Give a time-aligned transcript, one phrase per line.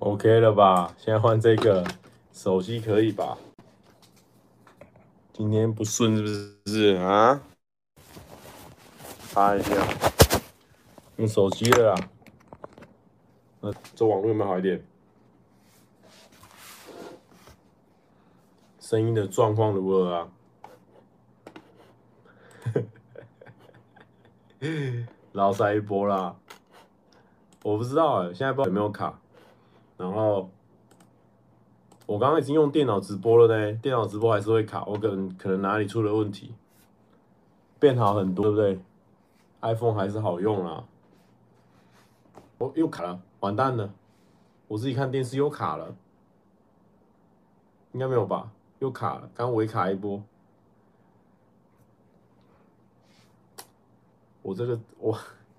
[0.00, 0.94] OK 了吧？
[0.96, 1.86] 现在换这个
[2.32, 3.36] 手机可以吧？
[5.30, 7.42] 今天不顺是不是啊？
[9.28, 9.74] 查一下，
[11.16, 12.08] 用手机了啦。
[13.60, 14.82] 那这网络有没有好一点？
[18.80, 20.28] 声音的状况如何啊？
[25.32, 26.34] 老塞一波啦！
[27.62, 29.20] 我不知道哎，现在不知道有没有卡。
[30.00, 30.48] 然后
[32.06, 36.54] 我刚刚已经用电脑直播了呢，电脑直播还是会卡，我可能可能哪里出了问题，
[37.78, 38.80] 变好很多，对不对
[39.60, 40.84] ？iPhone 还是好用啦。
[42.56, 43.92] 我又卡了，完蛋了！
[44.68, 45.94] 我自己看电视又卡了，
[47.92, 48.50] 应该没有吧？
[48.78, 50.22] 又卡了，刚微卡一波。
[54.40, 55.18] 我这个我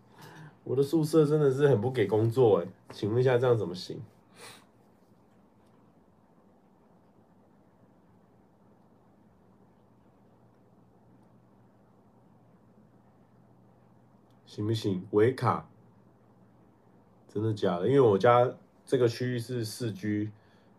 [0.65, 4.01] 我的宿舍真的是很不给工作哎，请问一下这样怎么行？
[14.51, 15.07] 行不行？
[15.11, 15.65] 微卡，
[17.29, 17.87] 真的假的？
[17.87, 18.53] 因为我家
[18.85, 20.29] 这个区域是四 G，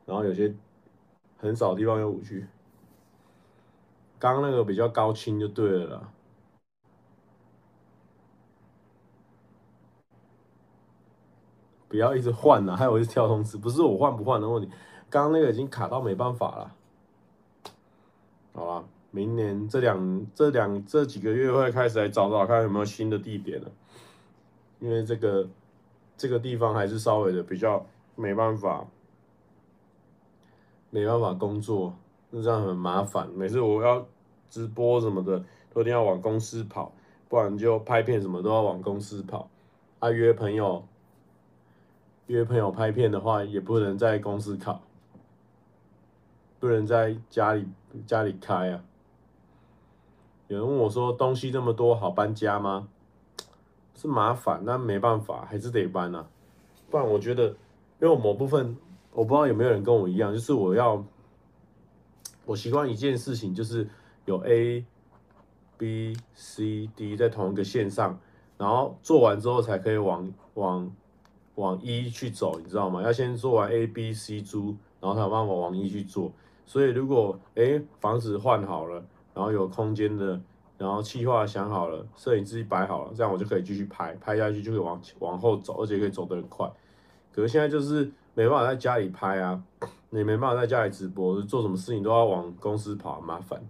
[0.05, 0.55] 然后有些
[1.39, 2.45] 很少地方有五 G。
[4.19, 6.13] 刚刚那个比较高清就对了啦。
[11.89, 14.69] 不要一直换了，还有一直跳通知，不是我换不换的问题。
[15.09, 16.77] 刚刚那个已经卡到没办法了。
[18.53, 18.85] 好吧。
[19.15, 23.71] 明年这两这两这几个月会开始来找找看有没有新的地点了，
[24.81, 25.47] 因为这个
[26.17, 27.85] 这个地方还是稍微的比较
[28.17, 28.87] 没办法，
[30.89, 31.95] 没办法工作，
[32.31, 33.29] 那这样很麻烦。
[33.35, 34.07] 每次我要
[34.49, 36.91] 直播什么的，都一定要往公司跑，
[37.29, 39.51] 不然就拍片什么都要往公司跑。
[39.99, 40.83] 啊，约朋友
[42.29, 44.81] 约朋友拍片的话，也不能在公司考，
[46.59, 47.67] 不能在家里
[48.07, 48.83] 家里开啊。
[50.53, 52.87] 有人问我说：“东西这么多，好搬家吗？”
[53.97, 56.27] 是麻烦，那没办法，还是得搬啊。
[56.91, 57.55] 不然我觉得，因
[58.01, 58.77] 为我某部分
[59.13, 61.03] 我不知道有没有人跟我一样，就是我要
[62.45, 63.89] 我习惯一件事情，就是
[64.27, 64.85] 有 A、
[65.79, 68.21] B、C、D 在同一个线上，
[68.59, 70.93] 然后做完之后才可以往往
[71.55, 73.01] 往 E 去走，你知道吗？
[73.03, 76.31] 要先做完 A、B、C 租，然后才有办法往 E 去做。
[76.67, 79.03] 所以如果诶房子换好了。
[79.35, 80.41] 然后有空间的，
[80.79, 86.71] 然后计划想好了，摄影机摆好了，这样我就可以继续拍，拍下去就可以往往后走，而且可以走得很快。
[87.33, 89.63] 可是现在就是没办法在家里拍啊，
[90.11, 93.63] 你没办法在家里直播，做什么事情都要往公司跑，麻烦。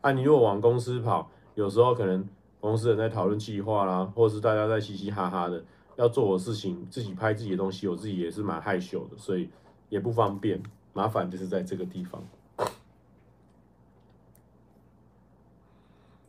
[0.00, 2.28] 啊，你如果往公司跑，有时候可能
[2.60, 5.64] 公司人在讨论计划啦，或者是大家在嘻嘻哈哈的，
[5.96, 9.48] 要做的事情，自己拍自己的东西，我自己也是蛮害羞的，所以
[9.88, 12.22] 也不方便，麻烦就是在这个地方。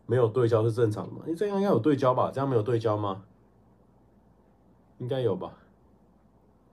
[0.09, 1.21] 没有对焦是正常的吗？
[1.27, 2.31] 你这样应该有对焦吧？
[2.33, 3.23] 这样没有对焦吗？
[4.97, 5.55] 应该有吧。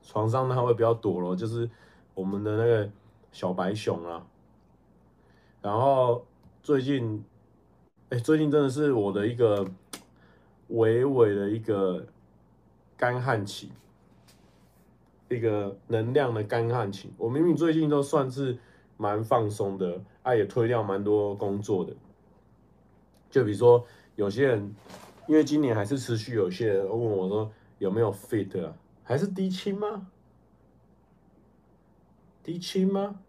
[0.03, 1.69] 床上那会比较躲了，就是
[2.15, 2.91] 我们的那个
[3.33, 4.27] 小白熊啊。
[5.61, 6.25] 然后
[6.63, 7.23] 最近，
[8.09, 9.67] 哎，最近真的是我的一个
[10.69, 12.07] 微微的一个
[12.97, 13.71] 干旱期，
[15.29, 17.13] 一个能量的干旱期。
[17.19, 18.57] 我明明最近都算是
[18.97, 21.93] 蛮放松的，啊，也推掉蛮多工作的。
[23.31, 24.75] 就比如说，有些人
[25.27, 30.09] 因为今年还是持续有些人问我说有没有 fit 啊，还是低清吗？
[32.43, 33.21] 低清吗？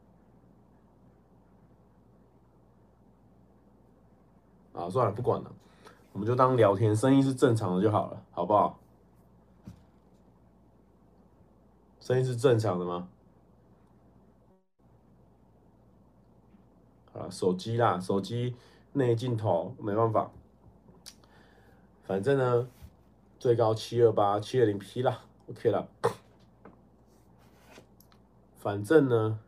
[4.74, 5.52] 啊，算了，不管了，
[6.14, 8.80] 我们就当聊天，声音是正常的就好了，好不好？
[12.00, 13.10] 声音是正常的吗？
[17.14, 18.56] 啊，手机啦，手机。
[18.98, 20.32] 内镜头没办法，
[22.04, 22.68] 反正呢，
[23.38, 25.88] 最高七二八七二零 P 啦，OK 啦。
[28.58, 29.40] 反正呢，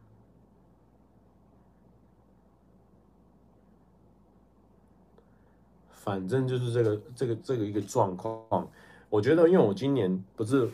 [5.90, 8.70] 反正就是这个这个这个一个状况。
[9.10, 10.70] 我觉得，因为我今年不是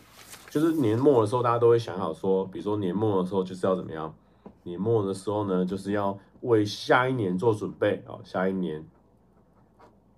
[0.50, 4.13] 就是年末的时候，大家都会想好说，比如说年末的时候就是要怎么样，
[4.63, 6.19] 年末的时候呢，就是要。
[6.47, 8.19] 为下一年做准备啊！
[8.24, 8.83] 下一年，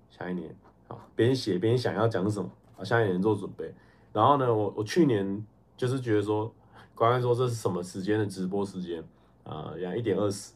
[0.10, 0.56] 下一年
[0.88, 2.84] 啊，边写边想要讲什么啊？
[2.84, 3.74] 下一年做准备。
[4.14, 5.46] 然后呢，我我去年
[5.76, 6.52] 就是觉得说，
[6.96, 9.04] 刚才说这是什么时间的直播时间
[9.44, 9.74] 啊？
[9.78, 10.54] 两一点二十，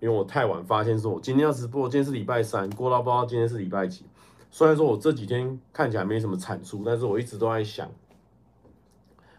[0.00, 4.04] 因为我太晚发现说，我今天要直播，今天是礼拜三，过到不知道今天是礼拜几。
[4.50, 7.90] 虽然说我这几天看起来没什么产出，但是我一直都在想，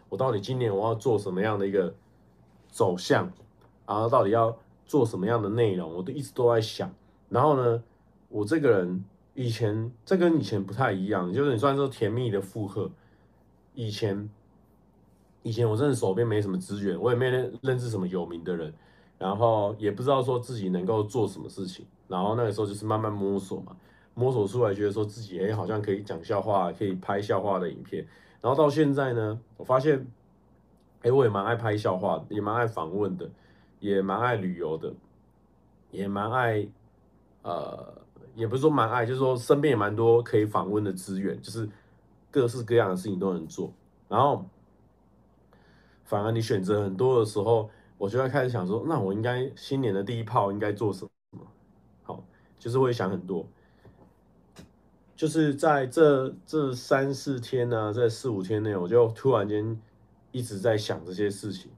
[0.08, 1.94] 我到底今年我要做什么样的一个
[2.68, 3.30] 走向，
[3.86, 4.56] 然后到底要
[4.86, 6.90] 做什么样的内容，我都一直都在想。
[7.28, 7.82] 然后呢，
[8.28, 9.04] 我这个人
[9.34, 12.90] 以前这跟以前不太一样，就是你算是甜蜜的负荷。
[13.74, 14.30] 以前
[15.42, 18.72] 以前我真的手边没什么资源，我也没认认识什么有名的人，
[19.18, 21.84] 然后也不知道说自己能够做什么事情。
[22.08, 23.76] 然后那个时候就是慢慢摸索嘛，
[24.14, 28.06] 摸索出来觉得说自己哎好像可以讲笑话，可以拍笑话的影片。
[28.40, 30.06] 然后到现在呢，我发现。
[31.02, 33.30] 哎，我也蛮爱拍笑话，也蛮爱访问的，
[33.80, 34.92] 也蛮爱旅游的，
[35.90, 36.66] 也蛮爱，
[37.42, 38.02] 呃，
[38.34, 41.68] 也不是说蛮爱，就是说身边也蛮多可以访问的资源，就是
[42.30, 43.72] 各式各样的事情都能做。
[44.08, 44.44] 然后，
[46.04, 51.46] 反而你选择很多的时候，我就会开始想说，那我应该新年的第一炮应该做什么？
[52.02, 52.22] 好，
[52.58, 53.46] 就是会想很多，
[55.14, 59.80] 就是在这这三四天呢、啊，这四五天内，我就突然间。
[60.32, 61.70] 一直在想这些事情，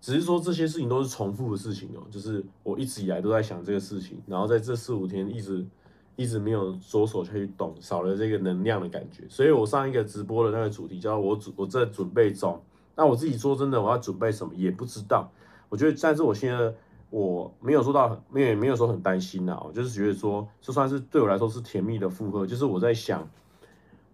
[0.00, 5.66] 只是说这些事情都是重复的事情哦，就是我一直以来都在想这个事情，然后在这四五天一直
[6.14, 9.24] 一直没有着手去动，少了这个能量的感觉。
[9.28, 12.62] 所以我上一个直播的那个主题叫我准我在准备中，
[12.94, 15.30] 那我自己说真的，我要准备什么也不知道。
[15.68, 16.72] 我觉得，但是我现在
[17.10, 23.28] 我没有说到，没有没有说很担心呐，我就是觉得说，就算是对我来说是甜蜜的负荷，就是我在想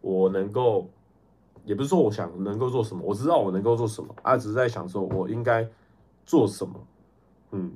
[0.01, 0.89] 我能够。
[1.65, 5.67] 也不是说我想能够做什么，我知道我能够做什么，啊，只是在想说我应该
[6.27, 6.87] 做什么，
[7.53, 7.73] 嗯，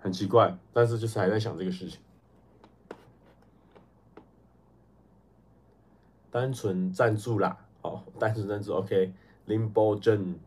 [0.00, 2.00] 很奇怪，但是就是还在想这个事情。
[6.32, 9.12] 单纯赞助啦，好，单纯赞助，OK，
[9.46, 10.38] 林波正。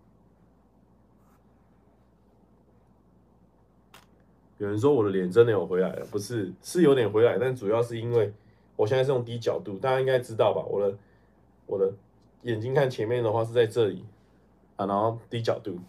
[4.58, 8.34] 有人说我的脸真的有回来了，不是，是有点回来，但主要是因为
[8.76, 10.62] 我现在是用低角度，大家应该知道吧？
[10.62, 10.98] 我的，
[11.66, 11.94] 我的。
[12.44, 14.06] 眼睛看前面的话是在这里
[14.76, 15.80] 啊，然后低角度。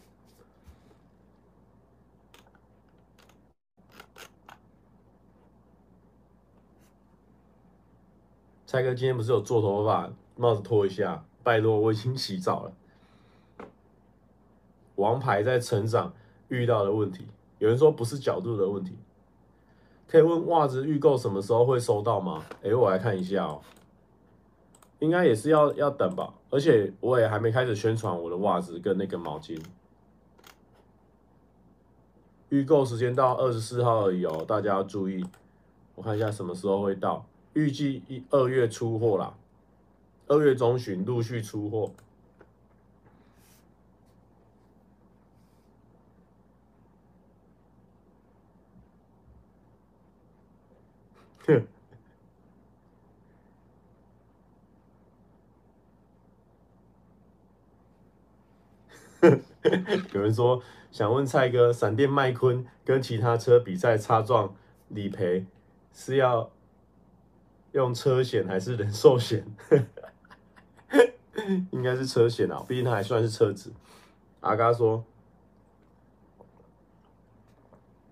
[8.66, 12.72] 蔡哥今天不是有做头发，帽子脱一下，拜托，我已经洗澡了。
[14.96, 16.12] 王牌在成长
[16.48, 17.26] 遇到的问题，
[17.58, 18.96] 有人说不是角度的问题，
[20.08, 22.44] 可以问袜子预购什么时候会收到吗？
[22.62, 23.60] 哎，我来看一下哦。
[25.04, 29.60] 应该也是要要等吧，而且我也还没开始宣传我的袜子跟那个毛巾。
[32.48, 35.24] 预购时间到二十四号而已哦，大家要注意。
[35.94, 39.34] 我看一下什么时候会到，预计一二月出货啦，
[40.28, 41.92] 二月中旬陆续出货。
[51.46, 51.74] 哼。
[60.12, 60.61] 有人说
[60.91, 64.55] 想问蔡哥，闪电麦昆跟其他车比赛擦撞
[64.88, 65.47] 理赔
[65.93, 66.50] 是要
[67.73, 69.44] 用车险还是人寿险？
[71.73, 73.73] 应该是车险啊，毕竟它还算是车子。
[74.41, 75.03] 阿嘎说，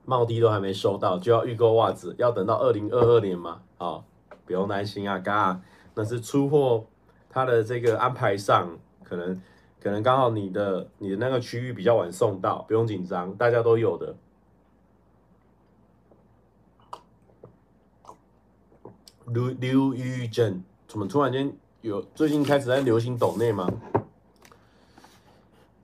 [0.04, 3.62] 帽 D 都还没收到，就要预购袜子，要等到二零二二年吗？
[3.76, 4.04] 好，
[4.44, 5.60] 不用担心阿嘎，
[5.94, 6.86] 那是出货，
[7.28, 9.40] 他的这个安排上可能。
[9.82, 14.14] 可能刚好你的你的那个区域比较晚送到，不用紧张，大家都有的。
[19.26, 23.68] 刘刘玉珍怎么突然间有最近开始在流行抖内吗？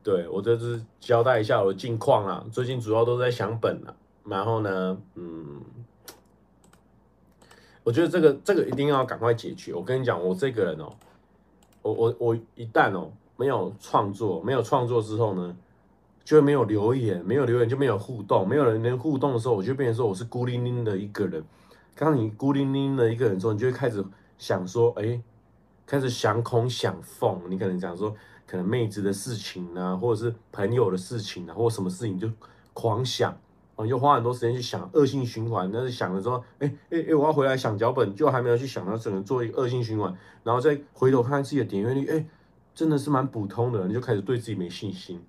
[0.04, 5.61] 对，我这是交代一下我的近况啊，最近主要都在想本了，然后呢，嗯，
[7.82, 9.75] 我觉得这个这个一定要赶快解决。
[9.75, 10.94] 我跟你讲，我这个人哦，
[11.82, 13.11] 我我我一旦哦。
[13.38, 15.57] 没有创作，没有创作之后呢，
[16.25, 21.45] 就没有留言，没有留言就没有互动，没有人能互动的时候，我就变成说我是孤零零的一个人。
[21.95, 24.04] 当你孤零零的一个人之后，你就会开始
[24.38, 25.23] 想说，哎，
[25.87, 28.12] 开始想恐想凤，你可能讲说，
[28.45, 32.28] 可能妹子的事情啊，或者是朋友的事情啊，或什么事情就
[32.75, 33.38] 狂想。
[33.76, 35.71] 哦，又花很多时间去想，恶性循环。
[35.71, 42.26] 但是想了之后，哎哎哎，我要回来想脚本，就还没有去想到整个做一个恶性循环，然后再回头看看自己的点阅率，哎。
[42.78, 45.20] 真的是蛮普通的，你就开始对自己没信心。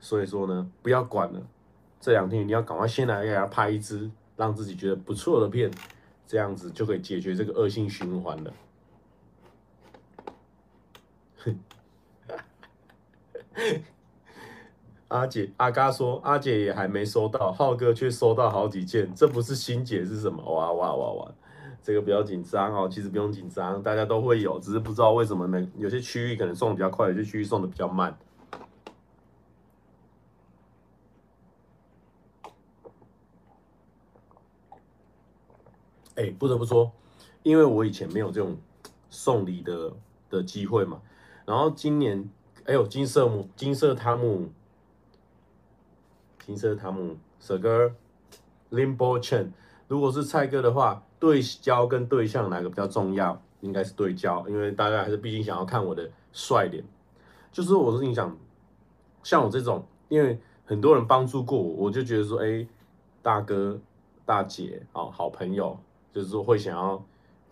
[0.00, 1.40] 所以说呢，不要管了，
[1.98, 5.70] 这两天你要赶快先来给他拍一支让自己觉得不错的片，
[6.26, 8.52] 这样子就可以解决这个恶性循环了。
[15.08, 20.42] 阿姐阿嘎说，阿姐也还没收到，浩哥却收到好几件，这不是心结是什么？
[20.42, 21.32] 哇哇哇哇！
[21.82, 28.18] 这个比较紧张哦，其实不用紧张，大家都会有，只是不知道为什么每有些区域可能送的比较快，有些区域送的比较慢。
[36.16, 36.92] 哎，不得不说，
[37.42, 38.58] 因为我以前没有这种
[39.08, 39.94] 送礼的
[40.28, 41.00] 的机会嘛，
[41.46, 42.30] 然后今年，
[42.66, 44.50] 哎呦，金色木、金色汤姆、
[46.44, 47.94] 金色汤姆、蛇哥、
[48.70, 49.52] Limbo Chen，
[49.88, 51.04] 如果是菜哥的话。
[51.20, 53.40] 对焦跟对象哪个比较重要？
[53.60, 56.82] 应该是对焦，因为大家还是毕竟想要看我的帅脸。
[57.52, 58.36] 就是我是你想，
[59.22, 62.66] 像我这种，因为很多人帮助过我，我就觉得说，哎，
[63.22, 63.78] 大哥、
[64.24, 65.78] 大姐啊，好朋友。
[66.12, 67.00] 就是说会想要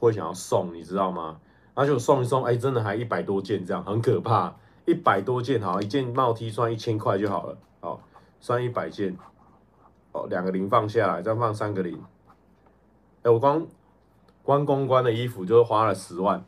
[0.00, 1.38] 会想要送，你知道吗？
[1.74, 4.52] 而且我送一送，哎，真的还一百多件这样，很可怕。
[4.84, 8.00] 一百多件，好，一件帽 T 算一千块就好了，哦，
[8.40, 9.16] 算一百件，
[10.10, 12.02] 哦，两个零放下来，再放三个零。
[13.22, 13.66] 哎，我光
[14.42, 16.44] 关公关的衣服就花了十万。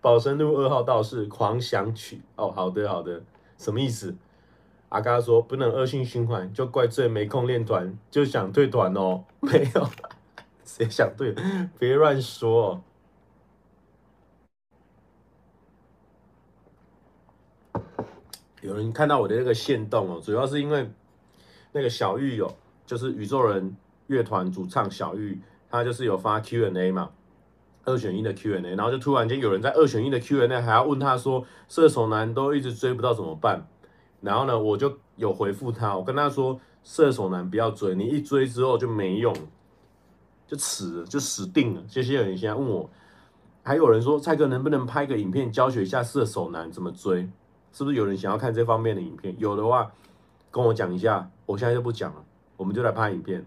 [0.00, 3.22] 保生路二号道士狂想曲，哦，好的好的，
[3.58, 4.14] 什么意思？
[4.88, 9.24] 阿嘎说不能恶性循环，就怪罪没空练团，就想退团哦。
[9.40, 9.88] 没有，
[10.64, 11.34] 谁想退？
[11.76, 12.80] 别乱说。
[18.66, 20.90] 有人看到我的那个限动哦，主要是因为
[21.70, 22.52] 那个小玉有，
[22.84, 23.76] 就是宇宙人
[24.08, 27.10] 乐团主唱小玉，他就是有发 Q&A 嘛，
[27.84, 33.68] 二选一的 Q&A，然后就突然间有人在二选一的 Q&A 还要问他说，射手男都一直追不到怎么办？
[34.20, 39.32] 然后呢，我就有回复他，我跟他说，射手男不要追，你一追之后就没用，
[40.48, 41.84] 就死了，就死定了。
[41.86, 42.90] 谢谢有人现在问我，
[43.62, 47.28] 还有人说蔡哥能不能拍个影片教学一下射手男怎么追？
[47.76, 49.36] 是不是有人想要看这方面的影片？
[49.38, 49.92] 有的话
[50.50, 52.24] 跟我讲一下，我现在就不讲了，
[52.56, 53.44] 我们就来拍影片。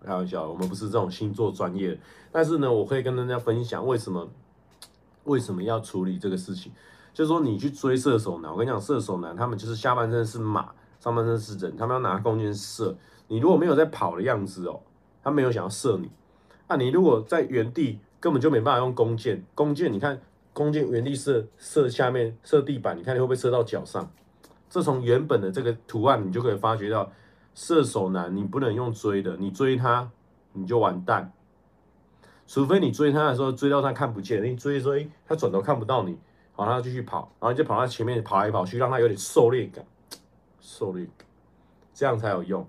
[0.00, 1.98] 开玩笑，我们不是这种星座专业，
[2.30, 4.28] 但是呢，我可以跟大家分享为什么
[5.24, 6.70] 为什么要处理这个事情。
[7.12, 12.96] 就是说，你去追射手男，我跟你讲，射手男他们就是下半身是马，上半身是人，他们要拿弓箭射。
[13.26, 14.78] 你如果没有在跑的样子哦，
[15.24, 16.08] 他没有想要射你。
[16.68, 19.44] 那你如果在原地，根本就没办法用弓箭。
[19.56, 20.20] 弓箭，你看
[20.52, 24.10] 弓箭原地射，射下面，射地板，你看你会不会射到脚上？
[24.68, 27.10] 这从原本的这个图案，你就可以发觉到，
[27.54, 30.10] 射手男你不能用追的，你追他
[30.52, 31.32] 你就完蛋。
[32.46, 36.18] 除非你追他的时候追到他看不见，你追追他转头看不到你。
[36.54, 39.82] 好，他继续跑，然后就跑到前面跑来跑去，让他有点狩猎感，
[40.60, 41.06] 狩猎，
[41.94, 42.66] 这样才有用。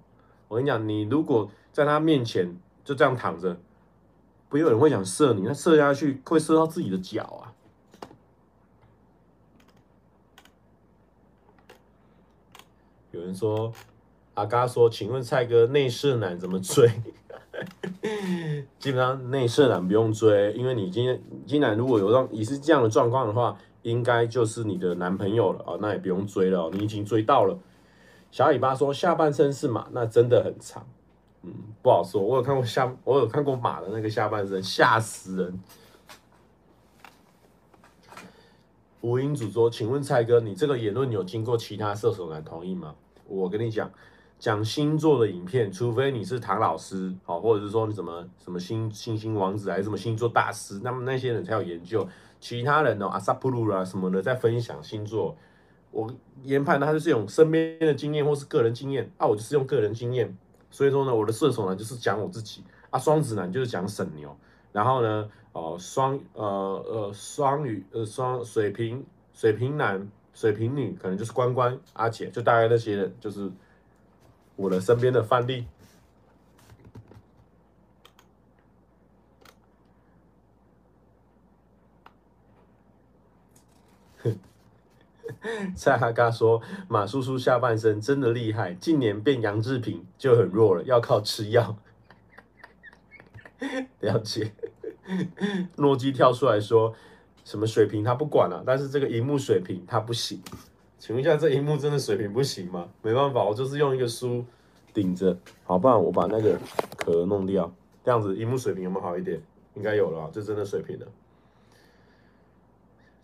[0.47, 3.57] 我跟你讲，你如果在他面前就这样躺着，
[4.47, 7.52] 不有人会想射你，那射下去会射到自己的脚啊。
[13.13, 13.71] 有人说，
[14.33, 16.89] 阿嘎说，请问蔡哥，内射男怎么追？
[18.77, 23.57] 基本上内射男不用追，因为你今天今天如果有让你是这样的状况的话。
[23.83, 27.59] 应该就是你的男朋友了啊，那也不用追了，你已经追到了。
[28.31, 30.87] 小尾巴说下半身是马，那真的很长，
[31.41, 31.51] 嗯，
[31.81, 32.21] 不好说。
[32.21, 35.59] 我有看过下，我有看过马的那个下半身，吓死人。
[39.03, 42.95] 吴英祖说，请问蔡哥，你这个言论有经过其他射手男同意吗？
[43.27, 43.91] 我跟你讲，
[44.39, 52.07] 讲星座的影片，除非你是唐老师，好，或者是说你什么什么星星星王子，还是什么星座大师，那么那些人才有研究。
[52.39, 55.35] 其他人呢、阿萨普鲁啦什么的，在分享星座，
[55.91, 56.09] 我
[56.43, 59.11] 研判他就是用身边的经验或是个人经验。
[59.17, 60.33] 啊，我就是用个人经验，
[60.71, 62.63] 所以说呢，我的射手男就是讲我自己。
[62.89, 64.33] 啊，双子男就是讲沈牛，
[64.73, 73.49] 然后呢，哦双呃呃双鱼呃双水瓶水瓶男水瓶女可能就是关关阿姐，就大概那些人就是
[74.55, 75.65] 我的身边的范例。
[85.75, 91.77] 蔡哈嘎说：“马叔叔下半身真的厉害，近年变杨志平就很弱了，要靠吃药。”
[94.01, 94.51] 了解。
[95.77, 96.93] 诺基跳出来说
[97.43, 100.41] ：“什么水平他不管了，但是这个荧幕水平他不行。
[100.97, 102.87] 请问一下，这荧幕真的水平不行吗？
[103.01, 104.45] 没办法，我就是用一个书
[104.93, 106.57] 顶着，好，不然我把那个
[106.95, 109.41] 壳弄掉，这样子荧幕水平有没有好一点？
[109.73, 111.07] 应该有了，这真的水平了。”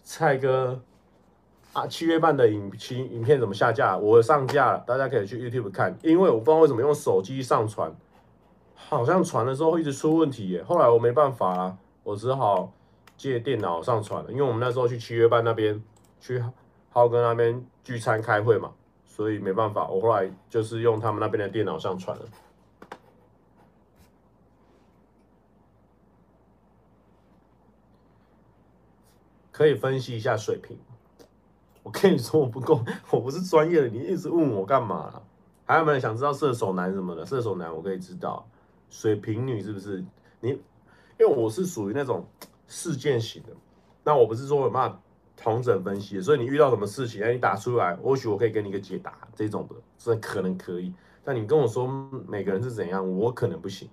[0.04, 0.82] 蔡哥。
[1.72, 3.96] 啊，七月半的影期影片怎么下架？
[3.96, 5.96] 我上架了，大家可以去 YouTube 看。
[6.02, 7.96] 因为我不知道为什么用手机上传，
[8.88, 10.64] 好像传的时候一直出问题耶。
[10.64, 12.72] 后来我没办法了，我只好
[13.18, 14.32] 借电脑上传了。
[14.32, 15.82] 因为我们那时候去七月半那边
[16.20, 16.44] 去
[16.90, 18.72] 浩哥那边聚餐开会嘛，
[19.06, 19.88] 所以没办法。
[19.88, 22.26] 我后来就是用他们那边的电脑上传了。
[29.52, 30.80] 可以分析一下水平。
[31.84, 35.22] 我跟你说我不够， 我不是专业的，你一直问我干嘛？
[35.66, 37.26] 还有没有想知道射手男什么的？
[37.26, 38.48] 射手男我可以知道，
[38.90, 40.04] 水瓶女是不是？
[40.42, 40.60] 你因
[41.20, 42.26] 为我是属于那种
[42.68, 43.50] 事件型的，
[44.04, 45.02] 那我不是说有办法
[45.36, 50.94] 统整分析，所以你遇到什么事情，哎，你打出来，或许我可以给你一个解答，这种的，这可能可以。
[51.24, 51.88] 但你跟我说
[52.28, 53.90] 每个人是怎样，我可能不行。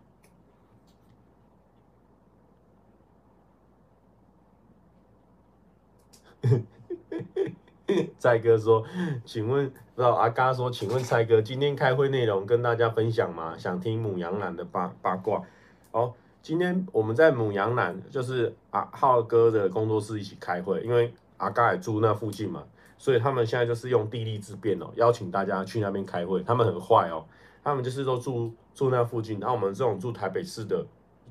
[8.19, 8.85] 蔡哥说
[9.25, 13.57] ：“请问，不知道阿嘎说，请问蔡哥，今天开会内容跟大家分享吗？
[13.57, 15.43] 想听母羊男的八八卦。
[15.91, 16.13] 哦，
[16.43, 22.63] 今天我们在母羊男，就是阿浩哥的工作室一起开会，因为阿嘎也住那附近嘛，
[22.99, 26.43] 所以他们现在就是用地利之便哦，邀请大家去那边开会。
[26.43, 27.25] 他们很坏哦，
[27.65, 30.85] 他们就是都住住那附近，然后我们这种住台北市的，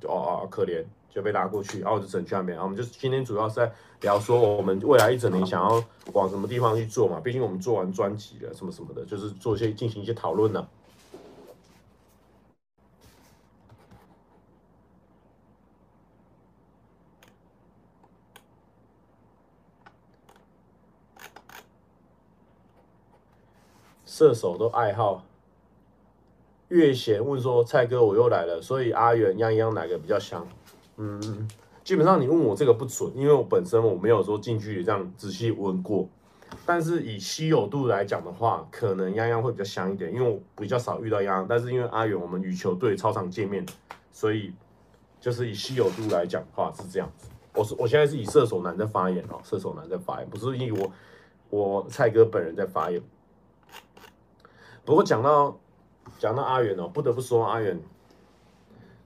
[0.05, 0.83] 哦哦，可怜。”
[1.15, 2.59] 就被拉过去，然后就整去那边。
[2.59, 5.83] 我们就今天主要是在聊说，我们未来一整年想要
[6.13, 7.19] 往什么地方去做嘛？
[7.19, 10.67] 毕竟我们做完专辑了，什么什么的，就是做一些进行一些讨论呢。
[24.05, 25.25] 射手都爱好。
[26.69, 30.47] 月贤问说：“蔡哥，我又来了，所以阿远、泱泱哪个比较香？”
[30.97, 31.47] 嗯，
[31.85, 36.09] 基本上你问我这个不准，因为我本身我没有说近距离这样仔细闻过。
[36.65, 41.45] 但是以稀有度来讲的话，可能泱泱会比较香一点，因为我比较少遇到泱泱。
[41.47, 43.63] 但是因为阿远我们羽球队超常见面，
[44.11, 44.51] 所以
[45.21, 47.29] 就是以稀有度来讲的话是这样子。
[47.53, 50.91] 我是我现在是以射手男在发言哦，射手男在发言，不是以我
[51.51, 52.99] 我蔡哥本人在发言。
[54.83, 55.55] 不过讲到
[56.17, 57.79] 讲到阿远哦，不得不说阿远。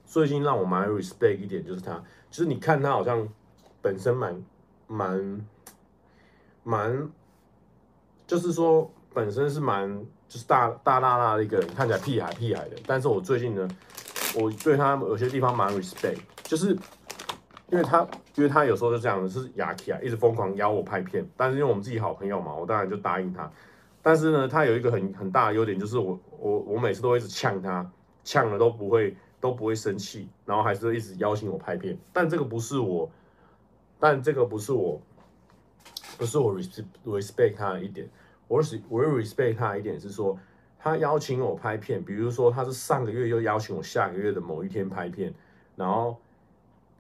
[0.06, 3.28] 最近让我蛮 respect 一点，就是他，就是你看他好像
[3.82, 4.44] 本身蛮
[4.88, 5.46] 蛮
[6.64, 7.10] 蛮，
[8.28, 9.90] 就是说本身是蛮
[10.28, 12.76] 就是大大大大的一个人，看起来屁孩屁孩的。
[12.86, 13.68] 但是我最近呢，
[14.36, 16.78] 我对他有些地方蛮 respect，就是
[17.72, 21.28] 因为他因为他有时候就这样的，是亚气啊，一直疯狂邀我拍片。
[21.36, 23.52] 但是因为我们自己好朋友嘛，我当然就答应他。
[24.02, 27.90] 但是呢，他有一个很很大的优点，就是我我我每次都会一直呛他，
[28.24, 29.18] 呛了都不会。
[29.40, 33.10] 都不会生气，然后还是一直邀请我拍片，但这个不是我，
[34.00, 35.02] 但这个不是我，
[36.18, 36.54] 不是我
[37.06, 38.10] respect 他的一点，
[38.48, 40.38] 我是我 respect 他的一点是说，
[40.78, 45.34] 他邀请我拍片，比如说他是上个月又邀请我下个月的某一天拍片，
[45.76, 46.18] 然后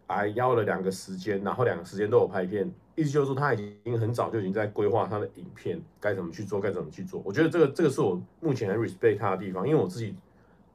[0.08, 7.22] 还邀了两个时间，然后两个时间都有拍片，意思就是说他已经很早就已经在规划他的影片该怎么去做，该怎么去做。
[7.26, 10.16] 我觉得这个这个是我目前很 respect 他的地方，因为我自己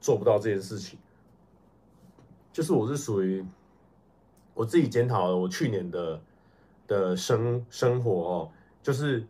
[0.01, 0.99] 做不到这件事情。
[2.55, 3.45] 就是我是属于
[4.55, 6.21] 我自己检讨了我去年的
[6.87, 9.27] 的生生活哦，就是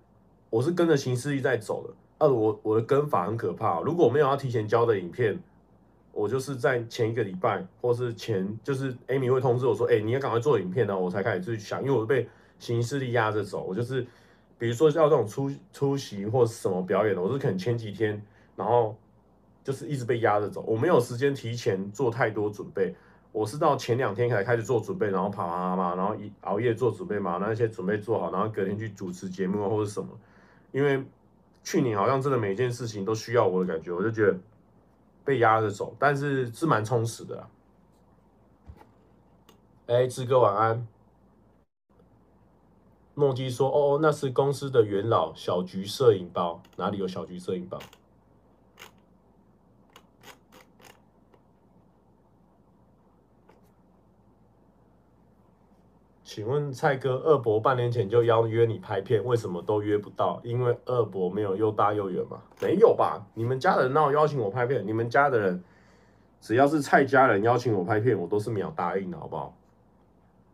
[0.50, 5.42] 我是跟着行事历在走的，呃，我我的跟法很可怕，如果我没有要提前交的影片，
[6.12, 14.06] 我就是在前一个礼拜或是前就是 Amy 会通知我说，哎，你要赶快做影片呢，我才开始去想，因为我被行事历压着走，我就是
[14.58, 18.22] 比如说要这种出出席或什么表演的，我是可能前几天，
[18.54, 18.94] 然后
[19.64, 22.94] 就是一直被压着走，我没有时间提前做太多准备。
[23.34, 30.08] 我是到前两天才开始做准备，然后跑啊嘛，然后一熬夜做准备嘛，那些准备做好，然后隔天去主持节目或者什么。
[30.70, 31.04] 因为
[31.64, 34.38] 去年好像真的每件事情都需要我的感觉，我就觉得
[35.24, 37.44] 被压着走，但是是蛮充实的。
[39.86, 40.86] 哎，志哥晚安。
[43.16, 47.80] 诺基说：“哦哦，那是公司的元老小橘摄影包，哪里有小橘摄影包？”
[56.34, 60.40] 请问蔡哥，二伯半年前就邀约你拍片，为什么都约不到？
[60.42, 62.42] 因为二伯没有又大又远吗？
[62.60, 63.24] 没有吧？
[63.34, 64.84] 你们家的人哪有邀请我拍片？
[64.84, 65.62] 你们家的人
[66.40, 69.56] 只要是蔡家人邀请我拍片，我都是秒答应的，好不好？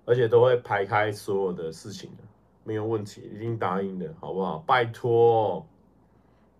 [0.04, 2.24] 而且都会排开所有的事情的，
[2.62, 4.62] 没有问题，一定答应的，好不好？
[4.66, 5.66] 拜托，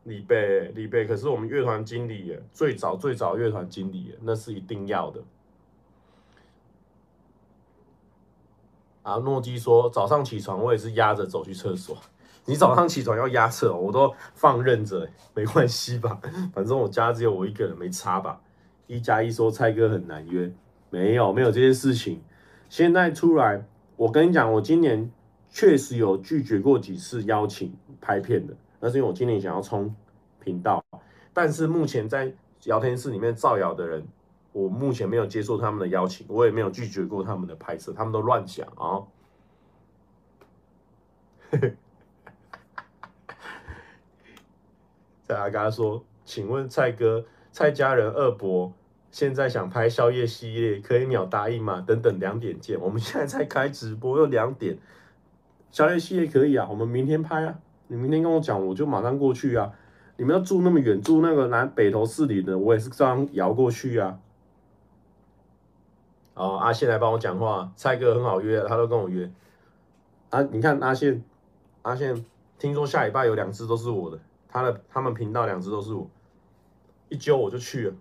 [0.05, 5.23] 李贝，李贝可是我们乐团经理耶，最早最早乐团经理耶，那是一定要的。
[9.03, 11.97] 啊，诺基说早上起床我也是压着走去厕所。
[12.47, 16.19] 你早上起床要压厕，我都放任着，没关系吧？
[16.53, 18.41] 反正我家只有我一个人，没差吧？
[18.87, 20.51] 一加一说蔡哥很难约，
[20.89, 22.23] 没有没有这件事情。
[22.69, 23.65] 现在出来，
[23.97, 25.11] 我跟你讲，我今年
[25.51, 29.95] 确实有拒绝过几次邀请拍片的，那是因为我今年想要冲
[30.41, 30.83] 频道，
[31.33, 32.33] 但是目前在
[32.65, 34.05] 聊天室里面造谣的人。
[34.53, 39.07] 我目前没有接受他们的邀请，我也没有拒绝过他们的拍摄，他们都乱讲啊。
[45.23, 48.73] 在阿嘎说：“请问蔡哥，蔡家人二伯
[49.13, 51.85] 现在想拍宵夜系列，可以秒答应吗？
[51.87, 52.81] 等等两点见。
[52.81, 54.77] 我们现在在开直播，又两点，
[55.71, 57.59] 宵夜系列可以啊，我们明天拍啊。
[57.87, 59.73] 你明天跟我讲，我就马上过去啊。
[60.17, 64.19] 你们要住那么远，住那个南北投四里的，我也是照样摇过去啊。
[66.41, 69.31] 哦，阿信来帮我讲话，蔡哥很好约，他都跟我约。
[70.31, 71.23] 啊，你看阿信，
[71.83, 72.25] 阿信
[72.59, 76.09] 听说下礼拜有两只都是我的。”他的他们频道两只都是我，
[77.11, 77.95] 一揪我就去了。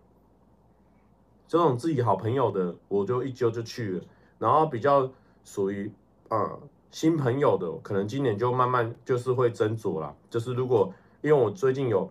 [1.49, 4.03] 这种自己好朋友的，我就一揪就去了。
[4.37, 5.11] 然后比较
[5.43, 5.91] 属于
[6.29, 6.57] 啊、
[6.91, 10.15] 新朋友的，可能今年就慢慢就是会斟酌啦。
[10.29, 12.09] 就是如果因为我最近有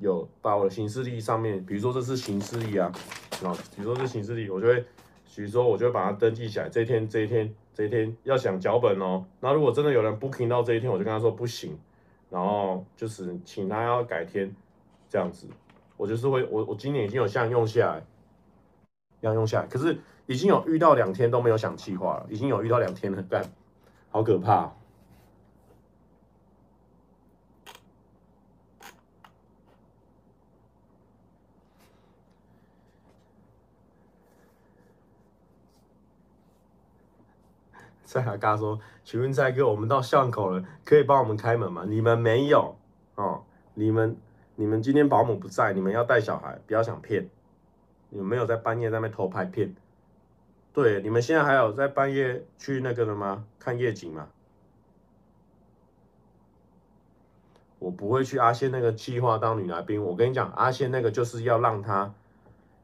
[0.00, 2.90] 有把我的行事历上面，比如说这是行事历啊，
[3.44, 4.84] 啊，比如说这行事历，我就会，
[5.34, 6.68] 比如说我就会把它登记起来。
[6.68, 9.24] 这一天这一天这一天要想脚本哦。
[9.40, 11.78] 那如果真的有人 booking 到这一天，我就跟他说不行。
[12.30, 14.54] 然后就是请他要改天，
[15.08, 15.48] 这样子，
[15.96, 18.02] 我就是会我我今年已经有像用下来，
[19.20, 23.42] 要用下来，可是已经有遇到两天都没有想计划了，已经有遇到两天了，但，
[24.10, 24.72] 好可怕。
[38.10, 41.84] 蔡阿嘎说：“请问在哥，我们到巷口了，可以帮我们开门吗？
[41.86, 42.74] 你们没有
[43.14, 43.44] 哦，
[43.74, 44.16] 你们
[44.56, 47.30] 你们今天保姆不在，你们要带小孩，不要想骗。
[48.08, 49.76] 你们没有在半夜在那偷拍片？
[50.72, 53.44] 对，你们现在还有在半夜去那个了吗？
[53.60, 54.26] 看夜景吗？
[57.78, 60.02] 我不会去阿宪那个计划当女来宾。
[60.02, 62.12] 我跟你讲，阿宪那个就是要让他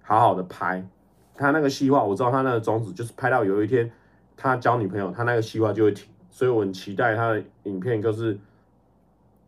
[0.03, 0.87] 好好的拍，
[1.35, 3.91] 他那个计划，我知道他那个宗旨就是拍到有一天。”
[4.37, 8.39] 他交女朋友，他那个计划就会停，所以我很期待他的影片，就是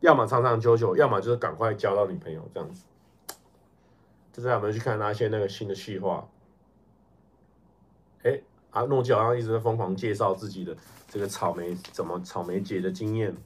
[0.00, 2.84] 要么长长久久，要么就是赶快交到女朋友这样子。
[4.32, 6.26] 接下来我们去看他现在那个新的计划。
[8.22, 10.74] 哎，阿诺基好像一直在疯狂介绍自己的
[11.06, 13.36] 这个草莓怎么草莓节的经验。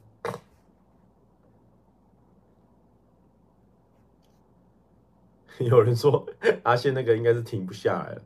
[5.59, 6.25] 有人说
[6.63, 8.21] 阿宪那个应该是停不下来了。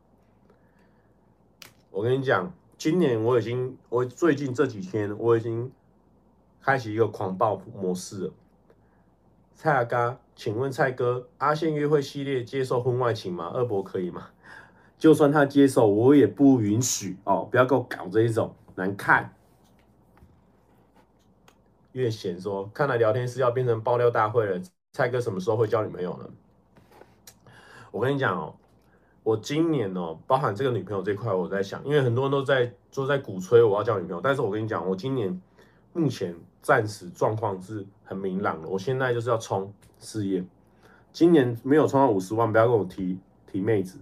[1.89, 2.53] 我跟你讲。
[2.77, 5.71] 今年我已经，我最近这几天我已经
[6.61, 8.33] 开启一个狂暴模式了。
[9.55, 13.51] 蔡阿嘎，请问蔡哥，阿宪约会系列接受婚外情吗？
[13.51, 14.29] 二伯可以吗？
[14.99, 17.47] 就算他接受，我也不允许哦！
[17.49, 19.33] 不要给我搞这一种难看。
[21.93, 24.61] 月贤说，看来聊天室要变成爆料大会了。
[24.93, 26.29] 蔡哥什么时候会交女朋友呢？
[27.89, 28.55] 我跟你讲哦。
[29.27, 35.41] 我今年哦，包含这个女朋友这块，我在想，因为很多人都在都在鼓吹我要交女朋友，但是我跟你讲，我今年
[35.91, 40.41] 目前暂时状况是很明朗的，我现在就是要冲事业，
[41.11, 43.99] 今年没有冲到五十万，不要跟我提提妹子，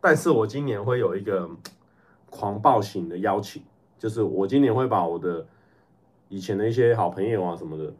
[0.00, 1.50] 但是我今年会有一个
[2.30, 3.60] 狂暴型的邀请，
[3.98, 5.44] 就是我今年会把我的
[6.28, 7.92] 以前的一些好朋友啊什么的，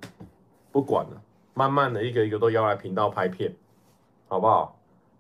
[0.71, 1.21] 不管了，
[1.53, 3.57] 慢慢的一个一个都邀来频道拍片，
[4.29, 4.78] 好不好？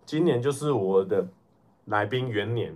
[0.09, 1.29] 今年就是我的
[1.85, 2.75] 来宾元年，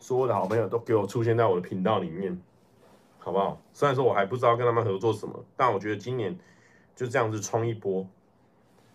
[0.00, 2.36] 所有的好朋友都给我出现在我的频道里面，
[3.20, 3.62] 好不好？
[3.72, 6.36] 虽然说我还不知道跟他们合作什么，但我觉得今年
[6.96, 8.04] 就这样子冲一波，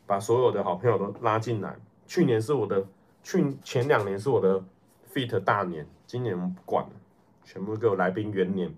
[0.05, 1.77] 把所有的好朋友都拉进来。
[2.07, 2.85] 去年是我的，
[3.23, 4.61] 去前两年是我的
[5.13, 6.91] fit 大年，今年我不管了，
[7.45, 8.75] 全部给我来宾元年，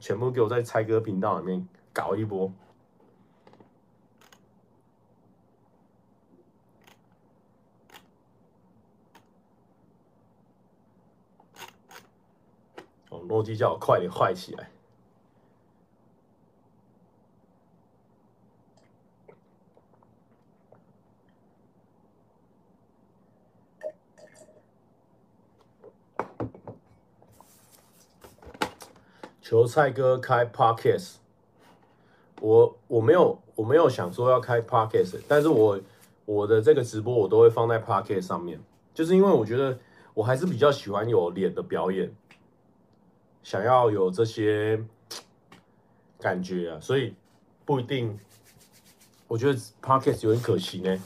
[0.00, 2.50] 全部给我在猜歌频道里面搞一波。
[13.28, 14.70] 逻辑叫我快点坏起来。
[29.40, 31.16] 求蔡哥开 Podcast，
[32.40, 35.78] 我我没有我没有想说要开 Podcast，但是我
[36.24, 38.58] 我的这个直播我都会放在 Podcast 上面，
[38.94, 39.78] 就是因为我觉得
[40.14, 42.10] 我还是比较喜欢有脸的表演。
[43.44, 44.82] 想要有这些
[46.18, 47.14] 感觉啊，所以
[47.66, 48.18] 不一定。
[49.28, 50.98] 我觉得 Podcast 有点可惜呢。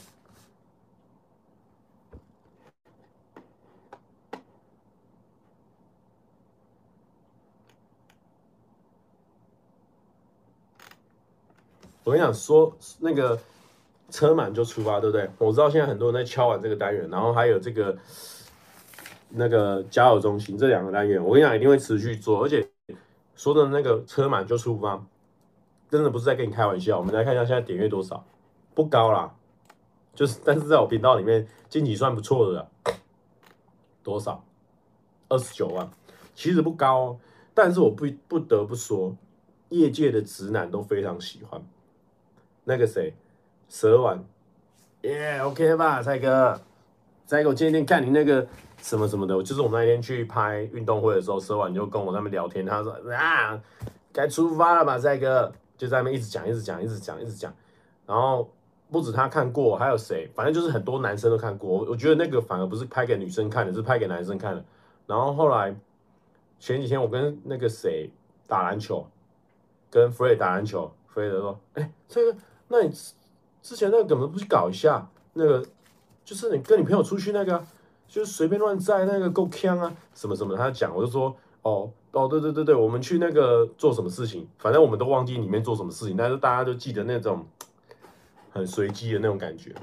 [12.04, 13.38] 我跟你讲说，那个
[14.10, 15.28] 车满就出发，对不对？
[15.38, 17.98] 我知道现在很多人在敲完这个单元，然后还有这个。
[19.30, 22.68] 那个交友中心这两个单元，我跟你讲一定会持续做，而且
[23.34, 25.02] 说的那个车满就出发，
[25.90, 26.98] 真的不是在跟你开玩笑。
[26.98, 28.24] 我们来看一下现在点阅多少，
[28.74, 29.34] 不高啦，
[30.14, 32.66] 就是但是在我频道里面经济算不错的啦，
[34.02, 34.44] 多少？
[35.30, 35.86] 二十九万，
[36.34, 37.18] 其实不高哦，
[37.52, 39.14] 但是我不不得不说，
[39.68, 41.62] 业界的直男都非常喜欢。
[42.64, 43.14] 那个谁，
[43.68, 44.24] 蛇丸，
[45.02, 46.58] 耶，OK 吧，蔡哥，
[47.28, 48.48] 蔡哥，我今天看你那个
[48.80, 53.60] 什么什么的，就是我们那天去拍运动会的时候，蛇丸就跟我那边聊天，他说啊，
[54.10, 57.52] 该出发了吧，蔡哥，就在那边一直讲，一直讲，一直讲，一直讲，
[58.06, 58.50] 然后
[58.90, 64.64] 不止他看过，还有谁，反正就是很多男生都看过，我觉得那个反而不是拍给女生看的，是拍给男生看的。
[65.06, 65.76] 然后后来
[66.58, 68.10] 前几天我跟那个谁
[68.46, 69.06] 打篮球，
[69.90, 72.38] 跟 Fred 打篮球，Fred 说：“哎，这个，
[72.68, 72.90] 那你
[73.60, 75.06] 之前那个怎么不去搞一下？
[75.34, 75.62] 那个
[76.28, 77.64] 就是你跟你朋友出去那个，
[78.06, 84.46] 就是随便乱载那个够呛啊，什么什么。”他讲，我就说：“哦哦，对对对对，我们去那个做什么事情？
[84.58, 87.46] 反正我们都忘记里面做什么事情，但是大家都记得那种
[88.50, 89.74] 很随机的那种感觉。”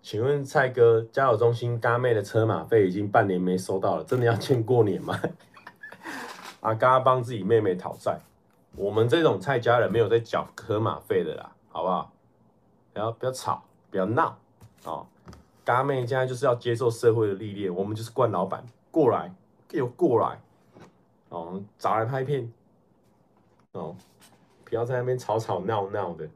[0.00, 5.20] 请问蔡哥，交友中心嘎妹的车马费已经半年没收到了，真的要欠过年吗？
[6.60, 8.18] 阿嘎帮自己妹妹讨债，
[8.74, 12.12] 我们这种蔡家人没有在缴车马费的啦，好不好？
[12.92, 14.36] 不要不要吵，不要闹
[14.84, 15.06] 哦。
[15.64, 19.32] 嘎妹现在就是要接受社会的历练，我们就是惯老板，过来
[19.68, 20.40] 给我过来
[21.28, 22.52] 哦，找来拍片
[23.72, 23.94] 哦，
[24.64, 26.28] 不要在那边吵吵闹闹的。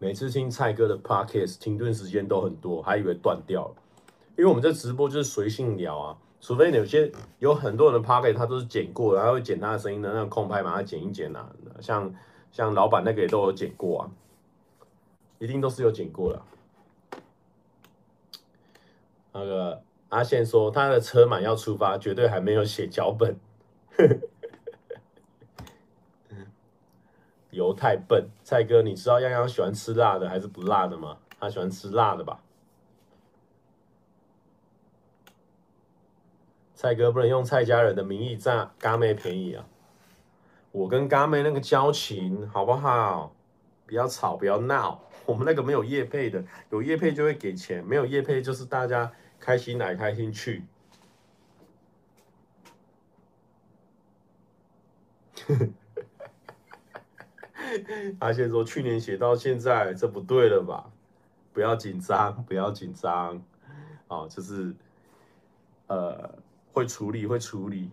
[0.00, 3.74] 每次听蔡哥的 podcast 停顿时间都很多，还以为断掉了，
[4.38, 12.14] 因为我们这直播就是随性聊啊，除非有些有很多人的 PPT，他都是剪过，然后会剪他的声音的那种空拍把它剪一剪啊，像
[12.52, 14.10] 像老板那个也都有剪过啊，
[15.40, 16.40] 一定都是有剪过的。
[19.32, 23.36] 那个阿宪说他的车满要出发，绝对还没有写脚本。
[27.50, 31.18] 油太笨，蔡哥，你知道样样喜欢吃辣的还是不辣的吗？
[31.40, 32.40] 他喜欢吃辣的吧？
[36.78, 39.66] 蔡哥不能用蔡家人的名义占嘎妹便宜啊！
[40.70, 43.34] 我跟嘎妹那个交情好不好？
[43.84, 49.10] 不要吵，不要闹，我们那个没有业配的，有业配就会给钱，没有业配就是大家
[49.40, 50.62] 开心来开心去。
[58.20, 60.88] 阿宪说：“去年写到现在，这不对了吧？
[61.52, 63.42] 不要紧张，不要紧张，
[64.06, 64.72] 哦，就是，
[65.88, 66.38] 呃，
[66.78, 67.90] 会处理，会处理。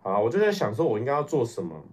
[0.00, 1.84] 好，我就在想说，我应该要做什么？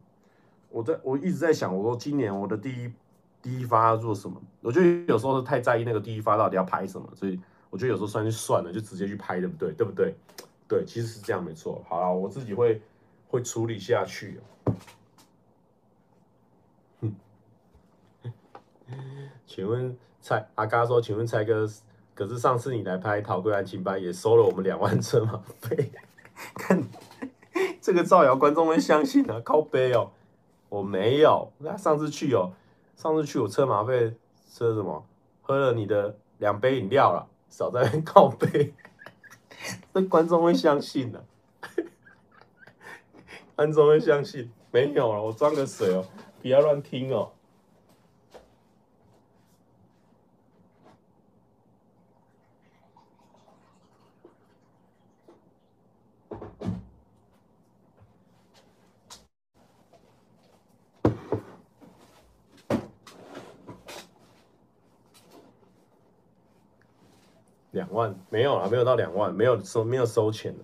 [0.69, 2.93] 我在我一直在想，我说今年我的第一
[3.41, 4.41] 第一发要做什么？
[4.61, 7.37] 我觉得有时候是太在意那个第一发到底要拍什么，所以
[7.69, 9.73] 我觉得有时候算就算了，就直接去拍，对不对？
[9.73, 10.15] 对不对？
[10.67, 11.83] 对，其实是这样，没错。
[11.89, 12.81] 好了，我自己会
[13.27, 14.39] 会处理下去。
[19.45, 21.67] ”请问蔡阿嘎说，请问蔡哥，
[22.19, 25.89] 可是上次你来拍《逃归安亲班》也收了我们两万车马费，
[26.53, 26.83] 看
[27.79, 29.39] 这个造谣，观众会相信啊？
[29.39, 30.11] 靠背哦，
[30.67, 32.51] 我没有，那上次去哦，
[32.97, 34.13] 上次去我车马费
[34.51, 35.05] 吃了什么？
[35.41, 38.73] 喝了你的两杯饮料了，少在那靠背，
[39.93, 41.23] 这观众会相信的，
[43.55, 44.51] 观众会相信？
[44.71, 46.05] 没有了，我装个水哦，
[46.41, 47.31] 不要乱听哦。
[67.71, 70.55] 两万没有了，没有到两万，没有收，没有收钱。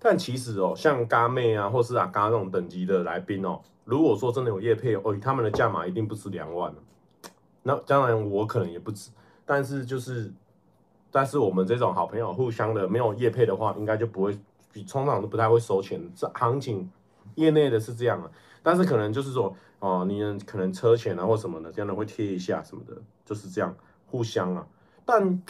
[0.00, 6.74] 但其实哦，像嘎妹啊，或是阿嘎那种等级的来宾哦，如果说真的有业配哦，他们的价码一定不止两万。
[7.62, 9.12] 那当然我可能也不止，
[9.46, 10.32] 但是就是，
[11.12, 14.36] 但是我们这种好朋友互相的没有业配的话，应该就不会
[14.72, 16.02] 比通常都不太会收钱。
[16.16, 16.90] 这行情
[17.36, 18.28] 业内的是这样啊，
[18.60, 23.72] 但是可能就是说哦，你可能车钱啊或什么的，这样的会贴一下什么的，就是这样
[24.08, 24.66] 互相啊，
[25.04, 25.40] 但。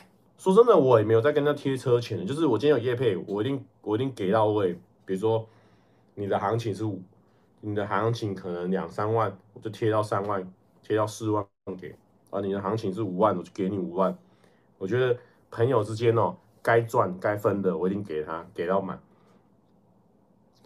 [0.43, 4.73] 说真的，我也没有在跟他贴车钱的，就是我今天有业配，我一定我一定给到位。
[5.05, 5.47] 比如说
[6.17, 7.01] 你的行情是五，
[7.61, 10.53] 你的行情可能两三万，我就贴到三万，
[10.83, 11.47] 贴到四万
[11.81, 11.95] 给。
[12.31, 14.19] 啊，你的行情是五万，我就给你五万。
[14.79, 15.17] 我觉得
[15.49, 19.01] 朋友之间哦，该赚该分的，我一定给他，给到满。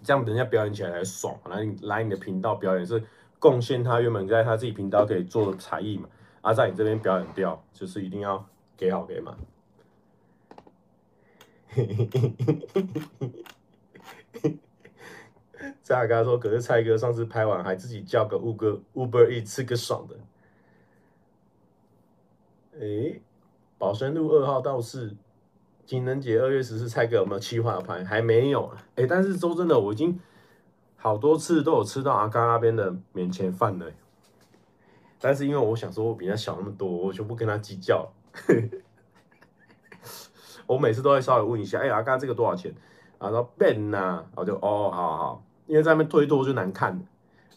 [0.02, 3.04] 这样人家表演起来才爽，来来你的频道表演是
[3.38, 6.08] 贡献他原本在他自己频道可以做的才艺嘛，
[6.40, 8.42] 而、啊、在你这边表演掉，就是一定要。
[8.78, 9.34] 给好给满。
[15.82, 20.16] 蔡阿嘎说：“可是蔡哥上次拍完还自己叫个 Uber Uber Eat 吃个爽的。”
[22.78, 23.20] 哎，
[23.78, 25.14] 保生路二号道士，
[25.86, 28.04] 情人节二月十四，蔡哥有没有企划拍？
[28.04, 28.84] 还没有啊。
[28.96, 30.18] 哎，但是说真的，我已经
[30.96, 33.86] 好多次都有吃到阿嘎那边的免钱饭了。
[35.18, 38.12] 但是因为我想说，我比他小那么多，我就不跟他计较。
[40.66, 42.72] 我每次都会稍微问一下，哎，阿嘎这个多少钱？
[43.18, 45.42] 然后说 Ben 呐，我就哦，好好。
[45.66, 46.92] 因为在那边推脱就难看，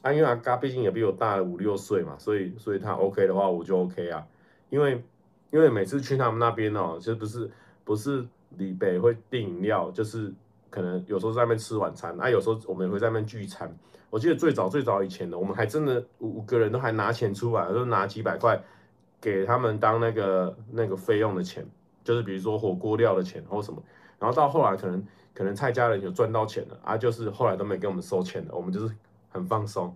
[0.02, 4.26] 啊，因为阿嘎毕竟也比我大了五六岁嘛，所以所以他 OK 的话我就 OK 啊，
[4.70, 5.04] 因为
[5.52, 7.52] 因为每次去他们那边哦，其实不是
[7.84, 8.26] 不是
[8.58, 10.34] 李北会订饮料，就是
[10.72, 13.72] 可能有时候在那边吃晚餐，啊，有时候我们也会在那边聚餐。
[14.10, 18.60] 我记得最早最早以前的，我们还真的五个人都还拿钱出来，就拿几百块
[19.22, 21.64] 给他们当那个那个费用的钱，
[22.10, 23.80] 就是比如说火锅料的钱或什么，
[24.18, 25.06] 然后到后来可能。
[25.32, 28.94] 可能蔡家人有赚到钱了啊，就是后来都没给我们收钱了，我们就是
[29.30, 29.96] 很放松。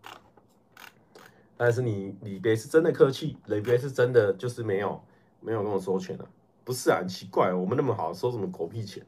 [1.64, 5.00] 但是你李别是真的客气，李别是真的就是没有
[5.40, 6.28] 没有跟我收钱了。
[6.64, 9.06] 不是啊，很奇怪，我们那么好，收什么狗屁钱，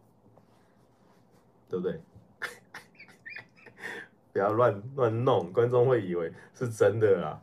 [1.67, 1.99] 对不对？
[4.31, 7.41] 不要乱乱弄，观众会以为是真的啦。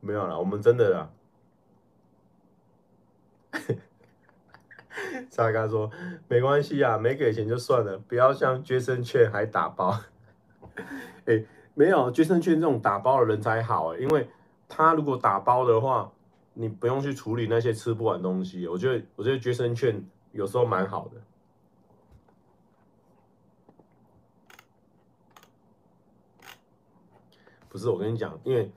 [0.00, 1.10] 没有啦，我们真的啦。
[5.30, 5.90] 沙哥说
[6.28, 9.98] 没关系啊，没给钱就算了，不要像杰森券还打包。
[11.26, 14.28] 欸没有，杰森券这种打包的人才好哎，因为
[14.68, 16.10] 他如果打包的话，
[16.54, 18.66] 你不用去处理那些吃不完东西。
[18.66, 21.20] 我觉得，我觉得杰森券有时候蛮好的。
[27.68, 28.70] 不是我跟你讲，因为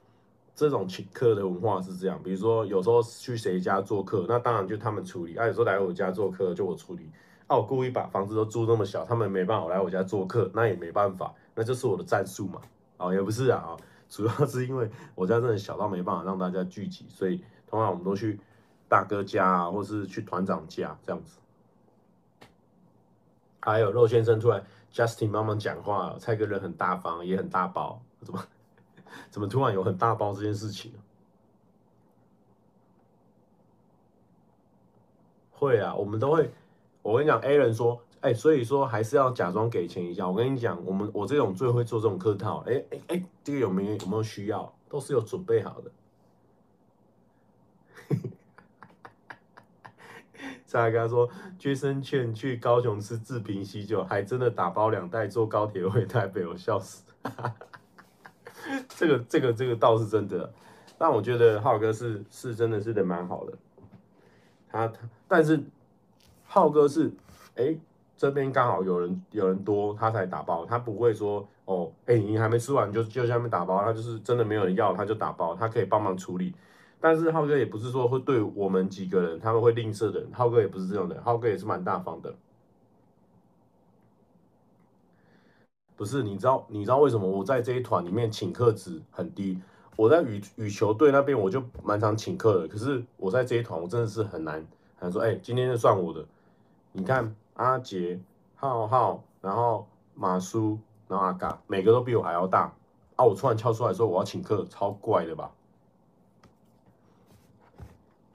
[0.59, 7.09] 这种请客的文化是这样，比如说有时候去谁家做客，那当然就他们处理；啊，有时候来我家做客就我处理。
[7.47, 12.59] 啊，我故意把房子都租那么小，他们没办法来我家做客，那也没办法，那就是我的战术嘛。
[12.97, 13.77] 哦，也不是啊，
[14.09, 18.37] 主要是因为我家真的小到没办法让大家聚集，所以通常我们都去
[18.89, 21.39] 大哥家啊，或是去团长家这样子。
[23.61, 28.43] 还有肉先生突然 Justin 帮忙讲话，蔡哥人很大方，也很大包，怎么
[29.29, 30.93] 怎么突然有很大包这件事情？
[35.51, 36.51] 会啊，我们都会。
[37.01, 38.01] 我跟你讲，A 人说。
[38.21, 40.27] 哎、所以说还是要假装给钱一下。
[40.27, 42.57] 我跟你讲，我们我这种最会做这种客套。
[42.67, 44.73] 哎哎哎，这个有没有有没有需要？
[44.89, 45.89] 都是有准备好的。
[50.65, 57.05] 再来跟他说，杰森劝去高雄吃志平喜酒，还真的打包两袋坐高铁回台北，我笑死。
[58.89, 60.51] 这个这个这个倒是真的，
[60.97, 63.53] 但我觉得浩哥是是真的是的蛮好的。
[64.71, 65.59] 他他，但是
[66.45, 67.11] 浩哥是
[67.55, 67.77] 哎。
[68.19, 76.53] 这边刚好有人有人多，他才打包，他不会说哦，哎，你还没吃完就就下面打包，他就是真的没有人要，他就打包，他可以帮忙处理。
[76.99, 82.35] 但是浩哥也不是说会对我们几个人他们会吝啬的，浩哥也不是这样的，浩哥也是蛮大方的。
[85.99, 89.61] 不是，你知道你知道为什么我在这一团里面请客值很低？
[89.97, 94.65] 我在羽羽球队那边我就蛮常请客的，可是我在这一团我真的是很难
[94.97, 96.25] 很难说，哎，今天就算我的，
[96.93, 97.35] 你看。
[97.55, 98.17] 阿杰、
[98.55, 99.85] 浩浩，然后
[100.15, 102.73] 马叔，然后阿嘎，每个都比我还要大
[103.17, 103.25] 啊！
[103.25, 105.51] 我突然跳出来说我要请客，超怪的吧？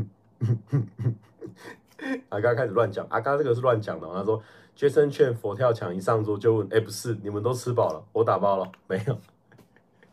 [2.30, 4.08] 阿嘎开始乱讲，阿嘎这个是乱讲的。
[4.14, 4.42] 他说
[4.82, 9.16] 杰森劝佛跳墙一上桌就问：哎，不是你们都吃饱了，我打包了 没有？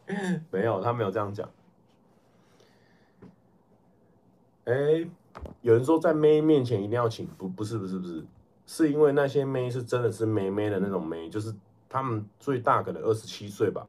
[0.53, 1.49] 没有，他没有这样讲。
[4.67, 5.09] 哎，
[5.63, 8.23] 有人说在妹面前一定要请，不，不是，不是，不是。
[8.67, 11.51] 是因为那些妹是真的是妹妹的那种妹，就是
[11.89, 13.89] 他们最大可能二十七岁吧，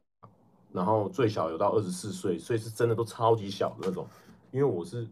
[0.72, 4.08] 然后最小有到二十四岁，所以是真的都超级小的那种。
[4.52, 5.06] 因为我是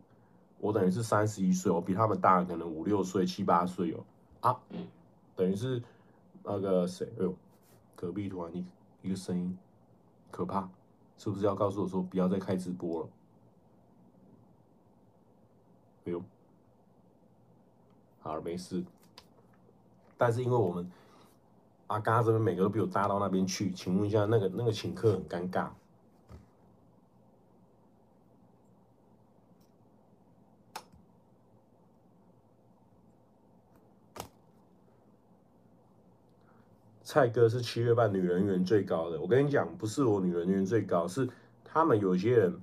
[0.59, 3.99] 我等于是三十一岁，我比他们大可能五六岁、七八岁哦
[4.39, 4.57] 啊，
[5.37, 5.81] 等于是
[6.43, 7.33] 那个谁，哎呦，
[7.95, 8.65] 隔壁突然一
[9.03, 9.57] 一个声音，
[10.31, 10.67] 可怕，
[11.15, 13.09] 是不是要告诉我说不要再开直播了？
[16.05, 16.23] 哎呦，
[18.19, 18.83] 好，没事。
[20.17, 20.91] 但是因为我们
[21.85, 25.69] 阿嘎这边每个都比我大到那边去，请问一下，那个那个请客很尴尬。
[37.17, 41.27] 蔡哥是七月半女人缘最高的，我跟你讲，不是我女人缘最高，是
[41.63, 42.61] 他们有些人，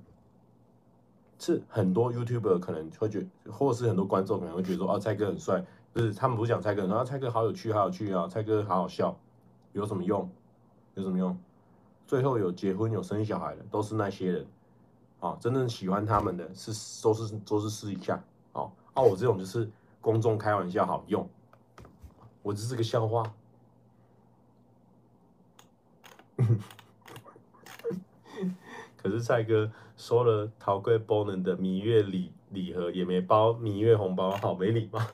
[1.37, 5.61] 是很多 YouTuber 可能会觉得，或是很多观众可能会觉得说，啊，蔡哥很帅，
[5.93, 9.13] 就是他们不是讲蔡哥，然后蔡哥好有趣，好有趣啊，蔡哥好好笑，
[9.73, 10.31] 有什么用？
[10.93, 11.37] 有什么用？
[12.07, 14.47] 最后有结婚有生小孩的都是那些人，
[15.19, 21.27] 啊，真正喜欢他们的是都是都是私底下，啊，啊，我这种就是公众开玩笑好用，
[22.41, 23.21] 我只是个笑话。
[28.97, 34.99] 可是蔡哥收了陶贵 b o n 的蜜月礼礼盒，也没包蜜月红包，好没礼貌。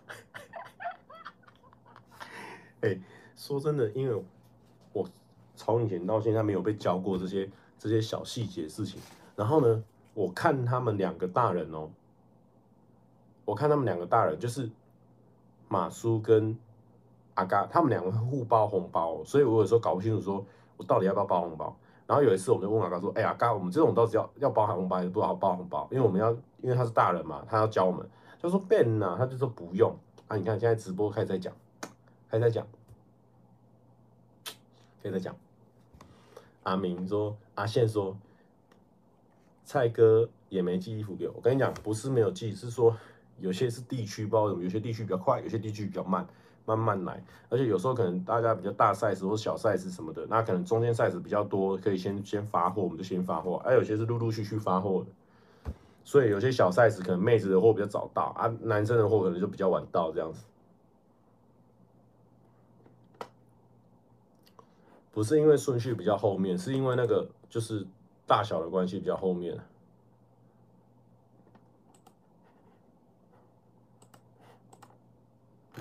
[2.82, 3.00] 哎、
[3.36, 4.24] 说真的，因为
[4.94, 5.08] 我
[5.56, 7.48] 从以前到现在没有被教过这些
[7.78, 9.00] 这些小细节事情。
[9.36, 11.92] 然后呢，我看他们两个大人哦，
[13.46, 14.70] 我看他们两个大人就是
[15.68, 16.58] 马叔跟
[17.36, 20.44] 阿嘎，他们两个互包红包，所以我有时候搞不清楚说。
[20.84, 21.76] 到底要不要包红包？
[22.08, 25.88] 然后有一次，我们就问阿嘎说：“哎呀，嘎，我们这种到底要要包红包还是不好包红包？
[25.92, 26.30] 因为我们要，
[26.62, 28.06] 因为他是大人嘛，他要教我们。”
[28.42, 29.96] 他说：“Ben 呐，他就说不用
[30.28, 30.36] 啊。
[30.36, 31.54] 你看现在直播开始在讲，
[32.30, 32.68] 开始在讲，
[35.02, 35.34] 开始在讲。
[36.64, 38.18] 阿明说，阿宪说，
[39.64, 41.36] 蔡哥也没寄衣服给我。
[41.38, 42.94] 我跟你讲，不是没有寄，是说
[43.40, 46.28] 有些是地区包，有些地区比较快，有些地区比较慢。”
[46.66, 53.62] 慢慢来，而且有时候可能大家比较大 size 或小 size 什么的，那可能中间 size 比较多，可以先先发货，我们就先发货。
[53.66, 55.72] 而有些是陆陆续续发货的，
[56.04, 60.46] 所以有些小 size 可能妹子的货比较早到啊，男生的货可能就比较晚到这样子。
[65.12, 67.86] 不是因为顺序比较后面，是因为那个就是
[68.26, 69.60] 大小的关系比较后面。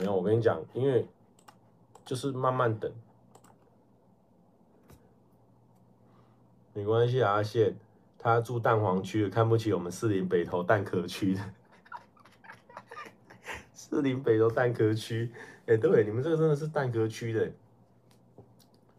[0.00, 1.06] 没有，我跟你讲，因为
[2.06, 2.90] 就是慢慢等，
[6.72, 7.32] 没关系啊。
[7.32, 7.76] 阿宪
[8.18, 11.40] 他住蛋黄区，看不起我们士林北投蛋壳区的，
[13.74, 15.30] 士林北投蛋壳区。
[15.66, 17.52] 哎，对，你们这个真的是蛋壳区的，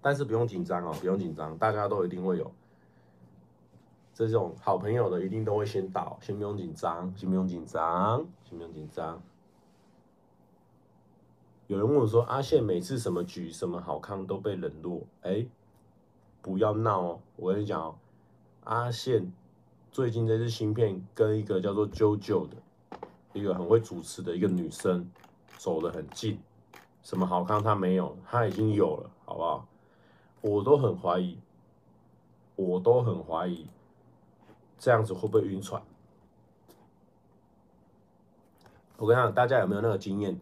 [0.01, 2.53] 但是不用紧张哦，不用紧张，大家都一定会有
[4.13, 9.19] 这种好朋友的，一定都会先到，先不用紧张，先不用紧张，先不用紧张。
[11.71, 15.47] 有人问我说：“阿宪每次什么局、什么好康都被冷落，哎，
[16.41, 17.19] 不要闹哦！
[17.37, 17.95] 我跟你讲哦，
[18.65, 19.31] 阿宪
[19.89, 22.57] 最近这支新片跟一个叫做 JoJo 的
[23.31, 25.09] 一个很会主持的一个女生
[25.57, 26.37] 走得很近，
[27.03, 29.65] 什么好康他没有，他已经有了，好不好？
[30.41, 31.37] 我都很怀疑，
[32.57, 33.65] 我都很怀疑，
[34.77, 35.81] 这样子会不会晕船？
[38.97, 40.37] 我跟你讲，大家有没有那个经验？”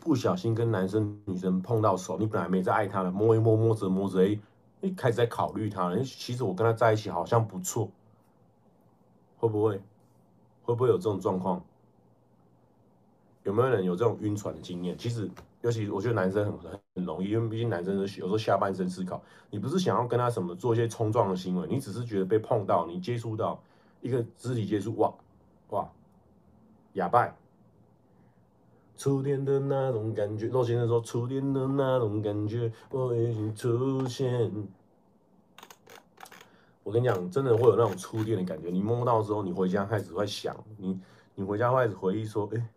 [0.00, 4.38] 不小心跟男生女生碰到手，你本来没在爱他了，摸一摸摸着摸着，哎，
[4.80, 6.02] 你开始在考虑他了。
[6.02, 7.90] 其实我跟他在一起好像不错，
[9.36, 9.80] 会不会？
[10.62, 11.62] 会不会有这种状况？
[13.42, 14.96] 有没有人有这种晕船的经验？
[14.96, 15.28] 其实，
[15.62, 19.20] 尤其我觉得男生很很容易，因为毕竟男生是有时候下半身思考，
[19.50, 23.60] 你不是想要跟他什么做一些冲撞的行为，你只是觉得被碰到，你接触到
[24.00, 25.12] 一个肢体接触，哇
[25.70, 25.90] 哇，
[26.92, 27.34] 哑巴。
[29.00, 34.52] 初恋的那种感觉，洛先生说初恋的那种感觉我已经出现。
[36.82, 38.68] 我跟你讲，真的会有那种初恋的感觉。
[38.68, 41.00] 你摸到之后，你回家开始会想，你
[41.34, 42.68] 你回家开始回忆说，哎，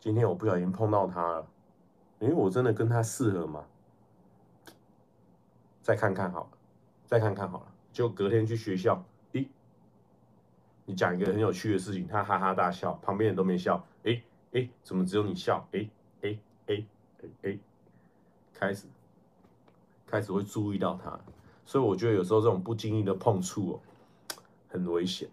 [0.00, 1.46] 今天我不小心碰到他了，
[2.18, 3.64] 哎，我真的跟他适合吗？
[5.80, 6.50] 再看看好了，
[7.06, 7.66] 再看看好了。
[7.90, 9.02] 就隔天去学校，
[9.32, 9.46] 咦，
[10.84, 13.82] 你讲一个很有趣的事情，他哈哈大笑，旁边人都没笑，
[14.52, 14.68] 哎。
[14.82, 15.66] 怎么只有你笑？
[15.72, 15.88] 哎
[16.22, 16.84] 哎哎
[17.22, 17.58] 哎哎，
[18.52, 18.86] 开始
[20.06, 21.18] 开始会注意到他，
[21.64, 23.80] 所以我觉得有时候这种不经意的碰触哦，
[24.68, 25.30] 很危险。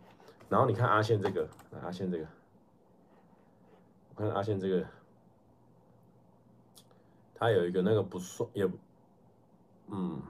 [0.47, 1.49] 然后你看阿宪这个，
[1.83, 2.27] 阿宪这个，
[4.09, 4.87] 我看阿宪这个，
[7.35, 8.69] 他有一个那个不算也，
[9.87, 10.21] 嗯，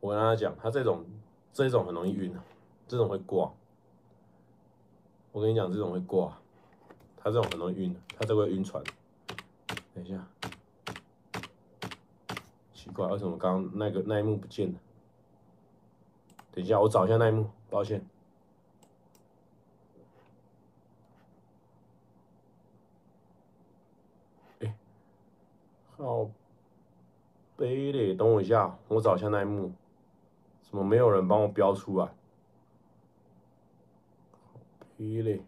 [0.00, 1.04] 我跟他讲，他这种
[1.52, 2.34] 这种很容易晕，
[2.88, 3.52] 这种会挂。
[5.32, 6.36] 我跟你讲，这种会挂。
[7.22, 8.82] 他这种很容易晕，他这个会晕船。
[9.94, 10.26] 等一下，
[12.72, 14.78] 奇怪，为什么刚刚那个那一幕不见了？
[16.52, 18.02] 等一下，我找一下那一幕，抱歉。
[24.60, 24.74] 哎，
[25.98, 26.30] 好
[27.56, 29.72] 北嘞，等我一下，我找一下那一幕，
[30.62, 32.08] 怎么没有人帮我标出来？
[34.96, 35.42] 北嘞，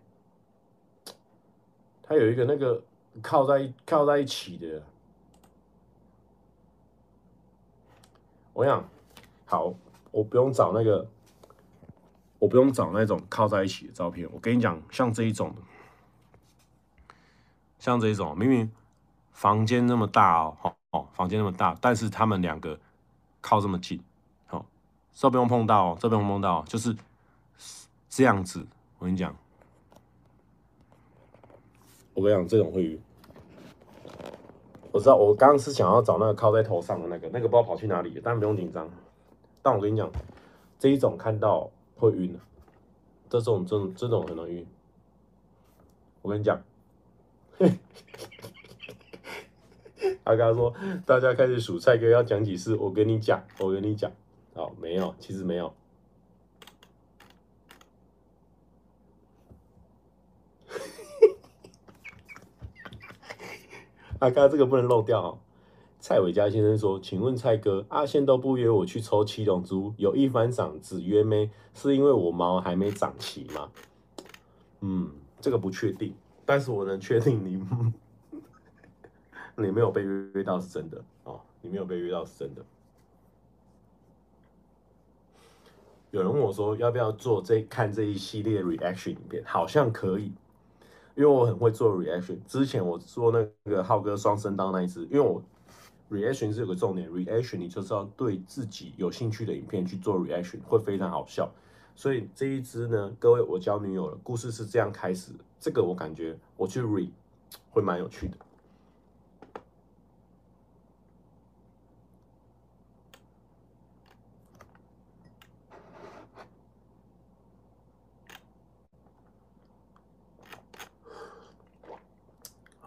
[2.13, 2.79] 他有一个那个
[3.23, 4.83] 靠在靠在一起的，
[8.53, 8.87] 我想，
[9.47, 9.73] 好，
[10.11, 11.09] 我不用找那个，
[12.39, 14.29] 我不用找那种靠在一起的照片。
[14.31, 15.55] 我跟你讲，像这一种，
[17.79, 18.71] 像这一种，明明
[19.31, 20.75] 房间那么大哦。
[20.91, 22.79] 哦，房间那么大，但是他们两个
[23.41, 23.99] 靠这么近，
[24.51, 24.63] 哦，
[25.11, 26.95] 这不用碰到、哦，这不用碰到、哦，就是
[28.11, 28.67] 这样子。
[28.99, 29.35] 我跟你讲，
[32.15, 33.01] 我跟你讲，这种会晕。
[34.91, 38.89] 我知道，我刚刚是想要找那个靠在头上的那个，那个不知道跑去哪里了，但不用紧张。
[39.63, 40.11] 但我跟你讲，
[40.79, 42.39] 这一种看到会晕的，
[43.31, 44.67] 这种这种这种很容易晕。
[46.21, 46.63] 我跟你讲。
[50.25, 50.73] 他刚刚说，
[51.05, 54.11] 大家开始数菜哥要讲几次，我跟你讲，我跟你讲，
[54.55, 55.73] 好，没有，其实没有。
[64.23, 65.39] 啊，刚刚这个不能漏掉哦。
[65.99, 73.68] 蔡伟嘉先生说：“请问蔡哥，阿宪都不约我去抽七龙珠，有一番赏只约妹，是因为我毛还没长齐吗？”
[74.81, 75.11] 嗯，
[75.41, 76.14] 这个不确定，
[76.47, 77.61] 但是我能确定你。
[79.59, 82.64] 你没有被约到是真的哦，你没有被约到是真的。
[86.12, 90.31] 有人问我说要不要做这看这一系列 reaction 影片，好像可以，
[91.15, 92.39] 因为我很会做 reaction。
[92.47, 95.43] 之前我做那个浩哥双声道那一支，因为我
[96.11, 101.51] reaction 是有个重点，reaction 你就是要对自己有兴趣的影片去做 reaction，会非常好笑。
[101.95, 107.09] 所以这一支呢，各位我交女友了，故事是这样开始，这个我感觉我去 re
[107.71, 108.37] 会蛮有趣的。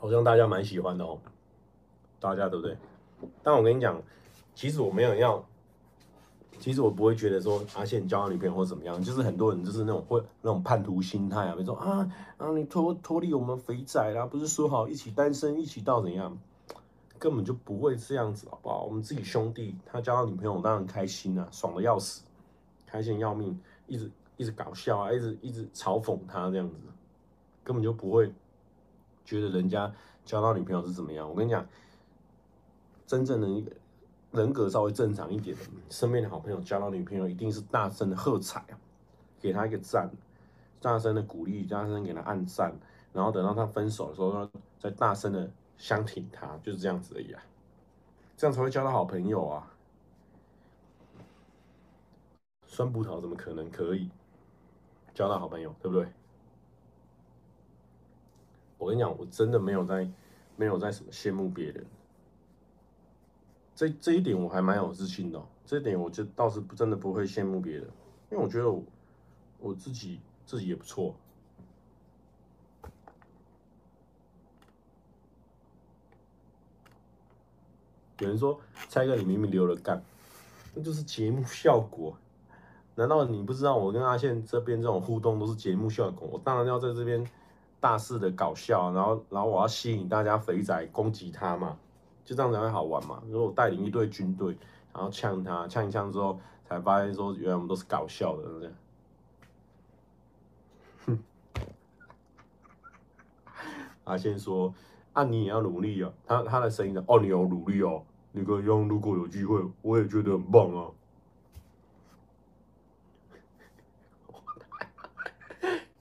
[0.05, 1.17] 好像大家蛮喜欢的哦，
[2.19, 2.77] 大家对不对？
[3.41, 3.99] 但我跟你讲，
[4.53, 5.43] 其实我没有要，
[6.59, 16.37] 其实我不会觉得说阿宪交女朋友或怎么样，就是很多人就是那种会那种叛徒心态啊，比如说啊啊你脱脱离我们肥仔啦，不是说好一起单身一起到怎样，
[17.17, 18.83] 根本就不会这样子好不好？
[18.83, 22.21] 我们自己兄弟他交到女朋友当然开心啊，爽的要死，
[22.85, 26.75] 开心要命，一直一直搞笑啊，一直一直嘲讽他这样子，
[27.63, 28.31] 根本就不会。
[29.25, 29.91] 觉得人家
[30.23, 31.27] 交到女朋友是怎么样？
[31.27, 31.67] 我跟你讲，
[33.05, 33.71] 真正的一个
[34.31, 38.79] 人格稍微正常一点的，身边的好朋友交到女朋友，一定是大声的喝彩啊，
[39.39, 40.09] 给他一个赞，
[40.79, 42.73] 大声的鼓励，大声给他按赞，
[43.11, 44.49] 然后等到他分手的时候，
[44.79, 47.43] 再大声的相挺他，就是这样子而已啊，
[48.37, 49.71] 这样才会交到好朋友啊。
[52.67, 54.09] 酸葡萄怎么可能可以
[55.13, 56.05] 交到好朋友，对不对？
[58.77, 60.07] 我跟你讲，我真的没有在，
[60.57, 61.85] 没有在什么羡慕别人。
[63.73, 67.83] 这这一点我还蛮有自信的，这一点我就倒是真的不会羡慕别人，
[68.29, 68.83] 因为我觉得我，
[69.59, 71.15] 我自己自己也不错。
[78.19, 80.03] 有人说蔡哥你明明留了干，
[80.73, 82.17] 那就是节目效果。
[82.95, 86.29] 难道你不知道我跟阿宪这边这种互动都是节目效果？
[86.31, 87.25] 我当然要在这边。
[87.85, 91.77] 大肆的搞笑，然后然后我要吸引大家肥仔攻击他嘛，
[92.23, 93.21] 就这样才会好玩嘛。
[93.27, 94.57] 如果我带领一队军队，
[94.91, 98.73] 然后呛他，呛一呛之后，才发现说原来我们都是搞笑的，
[101.05, 101.19] 哼。
[104.05, 104.73] 阿信说
[105.13, 107.03] ：“啊，你也要努力啊。”他他的声音的？
[107.07, 108.01] 哦，你要努力哦。
[108.31, 110.89] 那个用如果有机会，我也觉得很棒啊。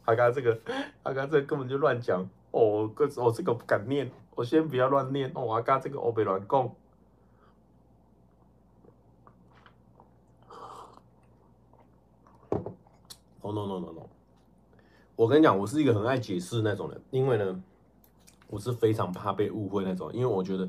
[0.06, 0.54] 他刚刚这个，
[1.02, 5.52] 他刚刚这个根本就乱讲哦，个哦这个不敢念，我先不要乱念哦。
[5.54, 6.74] 阿刚这个我别乱讲。
[13.40, 14.06] 哦 no no no no，
[15.16, 17.62] 我跟你讲，我是一个很爱解释那种人，因为呢，
[18.48, 20.66] 我是非常怕被误会那种，因为我觉得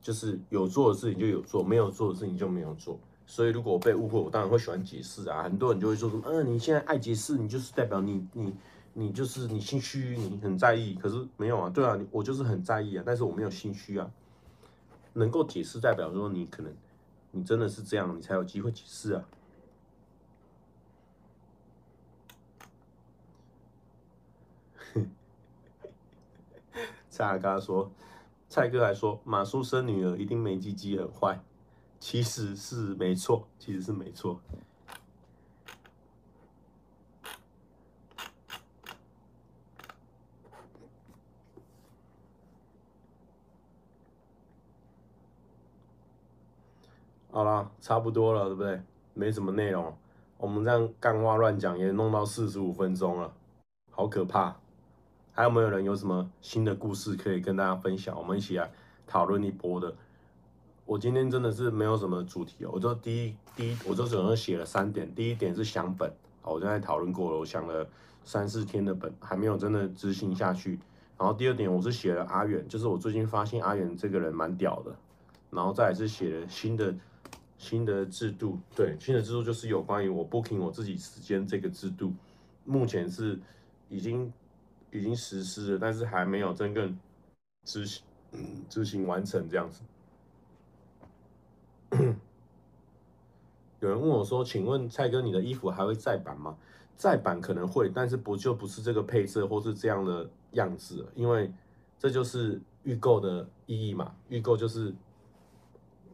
[0.00, 2.98] 就是有做的事情就有做，没有做的事情就没有做。
[3.28, 5.42] 所以，如果我被误会，我当然会喜欢解释啊。
[5.42, 8.54] 很多人就会说什么：“嗯，你现在爱解释，你就是代表你你
[8.94, 14.10] 你就是你心虚，你很在意。”可是没有啊，对啊，我就是很在意啊，但是我没有心虚啊。
[15.14, 16.72] 能够解释，代表说你可能
[17.32, 19.24] 你真的是这样，你才有机会解释啊。
[27.10, 27.90] 蔡阿嘎说
[28.48, 31.40] ：“蔡哥还说马叔生女儿一定没鸡鸡很坏，
[31.98, 34.40] 其实是没错，其实是没错。
[47.30, 48.80] 好了，差不多了，对不对？
[49.12, 49.94] 没什么内容，
[50.38, 53.34] 我们这样干话乱讲也弄到四十五分钟了，
[53.90, 54.56] 好可怕！
[55.32, 58.16] 还有没有人有什么新的故事可以跟大家分享？
[58.16, 58.70] 我们一起来
[59.06, 59.94] 讨论一波的。
[60.86, 65.12] 我今天真的是没有什么主题哦，我就第一第一，我就总共写了三点。
[65.14, 66.10] 第一点是想本，
[66.42, 67.86] 我刚才讨论过了，我想了
[68.24, 70.78] 三四天的本，还没有真的执行下去。
[71.18, 74.94] 然后第二点，我是写了阿远，就是我最近发现阿远这个人蛮屌的。
[75.50, 76.94] 然后再来是写了新的。
[77.58, 82.12] 新的制度，对，新的制度就是有关于我 booking 我自己时间这个制度，
[82.66, 83.40] 目前是
[83.88, 84.30] 已经
[84.92, 86.94] 已经实施了，但是还没有真正
[87.64, 89.80] 执行，嗯，执行完成这样子。
[93.80, 96.56] 有人问我说：“请问蔡哥，你的衣服还会再版吗？”
[96.96, 101.52] 再版可能会，但是不就不是这个配色或是这样的样子，因为
[101.98, 104.94] 这就是预购的意义嘛，预购就是。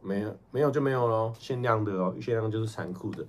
[0.05, 3.25] 没有没有就没有咯，限量的哦，限量就是残酷的。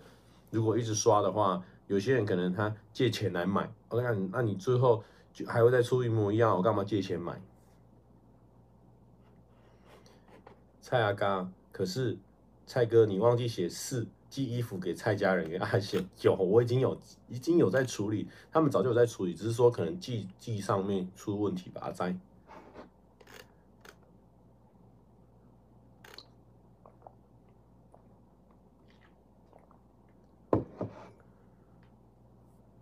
[0.51, 7.41] 如果一直刷的话，有些人可能他借钱来买，我跟你讲，那你最后就还会再出一模一样，我干嘛借钱买？
[10.81, 12.19] 蔡阿嘎，可是
[12.67, 16.99] 蔡哥你忘记写四寄衣服给蔡家人给阿贤，有我已经有
[17.29, 22.17] 已经有在处理，他们早就有在处理，只是说可能寄寄上面出问题吧，阿仔。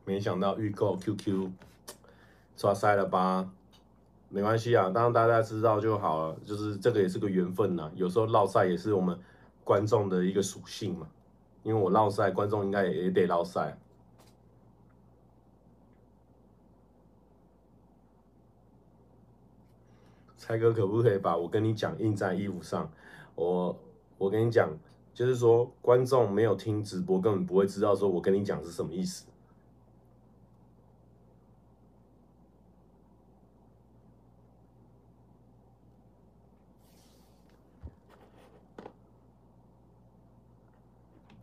[0.04, 1.50] 没想到预购 QQ
[2.56, 3.50] 抓塞了吧？
[4.28, 6.36] 没关系啊，当大家知道就好了。
[6.44, 9.18] 就是这个也是个缘分呐，有时候烙赛也是我们
[9.64, 11.08] 观众的一个属性嘛。
[11.62, 13.78] 因为我烙赛，观众应该也也得烙赛。
[20.36, 22.90] 蔡哥可不可以把我跟你讲印在衣服上？
[23.36, 23.78] 我
[24.18, 24.76] 我跟你讲，
[25.14, 29.24] 就是说观众没有听直播，根本不会知道说我跟你讲是什么意思。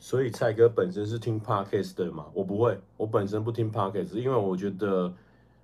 [0.10, 2.26] 所以蔡哥本身是听 Podcast 的嘛？
[2.34, 5.14] 我不会，我本身不听 Podcast，因为我觉得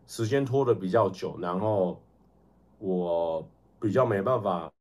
[0.06, 2.00] 时间拖得比较久，然后
[2.78, 3.50] 我
[3.82, 4.72] 比较没办法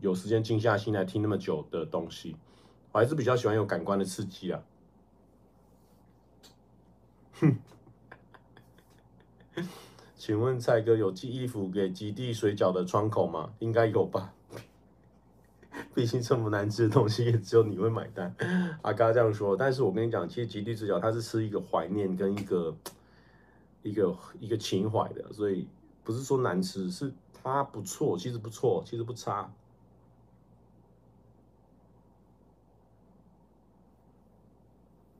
[0.00, 2.36] 有时间静下心来听那么久的东西，
[2.92, 4.62] 我还是比较喜欢有感官的刺激啊。
[7.40, 7.56] 哼，
[10.16, 13.54] 请问蔡哥有寄衣服给极地水饺的窗口吗？
[13.60, 14.34] 应该有吧。
[15.98, 18.32] 毕竟这么难吃的东西，也只有你会买单。
[18.82, 22.76] 阿嘎这样说，但是我跟你讲，其实极地水饺它是吃一个怀念跟一个
[23.82, 25.66] 一个一个情怀的，所以
[26.04, 29.52] 不是说难吃，是它不错，其实不错，其实不差。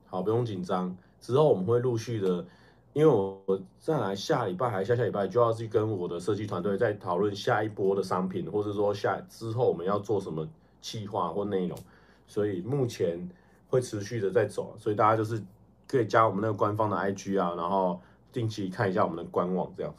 [0.06, 2.46] 好，不用紧张，之后我们会陆续的。
[2.94, 10.48] 因为我再来下礼拜还下下礼拜就要去跟我的设计团队再讨论下一波的商品，或者说下之后我们要做什么
[10.80, 11.78] 企划或内容，
[12.26, 13.28] 所以目前
[13.68, 15.42] 会持续的在走，所以大家就是
[15.86, 18.00] 可以加我们那个官方的 IG 啊，然后
[18.32, 19.94] 定期看一下我们的官网这样。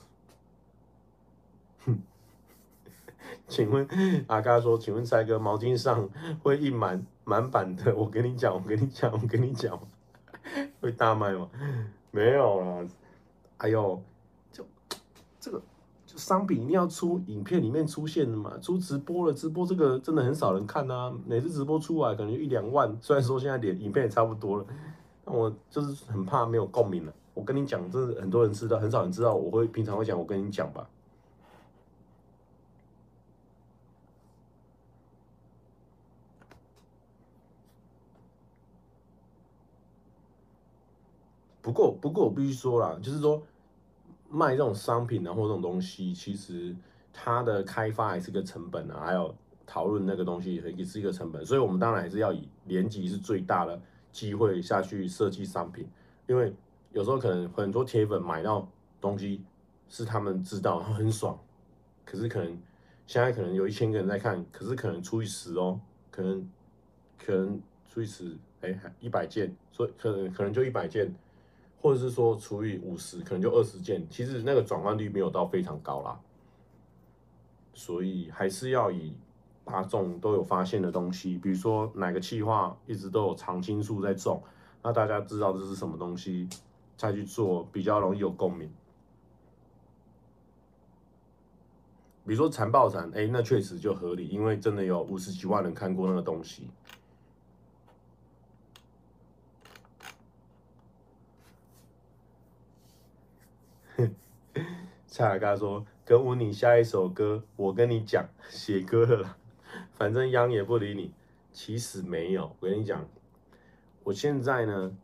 [1.86, 2.00] 哼，
[3.48, 3.88] 请问
[4.28, 6.10] 阿嘎说，请问蔡哥毛巾上
[6.42, 7.96] 会印满满版的？
[7.96, 9.80] 我跟你讲，我跟你讲，我跟你讲，
[10.82, 11.50] 会大卖吗？
[12.12, 12.88] 没有啦，
[13.58, 14.02] 哎呦，
[14.52, 14.66] 就
[15.40, 15.62] 这个
[16.20, 24.66] 商品一定要出影片里面出现的嘛，出直播了，直播这个真的很少人看、啊，每次直播出来可能一两万，虽然说现在连影片也差不多了，
[25.24, 27.14] 但我就是很怕没有共鸣了。
[27.34, 30.88] 我跟你讲，这很多人知道，很少人知道，我会平常会讲，我跟你讲吧。
[41.62, 43.42] 不过，不过我必须说啦，就是说
[44.30, 46.76] 卖这种商品啊，或这种东西，其实
[47.12, 49.34] 它的开发还是个成本啊，还有
[49.66, 55.88] 讨论那个东西也是一个成本，所以我们当然还是要以连结是最大的机会下去设计商品，
[56.28, 56.54] 因为
[56.94, 58.68] 有时候可能很多铁粉买到
[59.02, 59.44] 东西
[59.88, 61.38] 是他们知道很爽，
[62.06, 62.58] 可是可能
[63.08, 65.80] 现在可能有一千个人在看，可是可能除以十哦，
[66.12, 66.50] 可能
[67.18, 71.14] 可能除以十，哎，一百件，所以可能可能就一百件。
[71.82, 76.20] 或者是说除以五十，可能就二十件，其实那个转换率没有到非常高啦。
[77.74, 79.16] 所以还是要以
[79.64, 84.44] 大众都有发现的东西，比如说哪个企划一直都有常青树在种，
[84.84, 86.50] 那大家知道这是什么东西，
[86.98, 88.70] 再去做，比较容易有共鸣。
[92.26, 96.70] 比如说残暴残，哎，那确实就合理，因为真的有五十几万人看过那个东西。
[105.20, 109.36] 蔡阿嘎说：“跟温你下一首歌，我跟你讲，写歌了，
[109.92, 111.12] 反正央也不理你。
[111.52, 113.06] 其实没有，我跟你讲，
[114.06, 114.96] 我现在呢，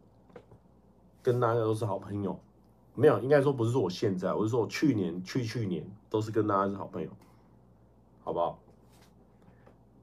[1.22, 2.40] 跟大家都是好朋友。
[2.94, 7.10] 没有，应该说不是说我现在，我是说我去年、去去年都是跟大家是好朋友，
[8.24, 8.58] 好不好？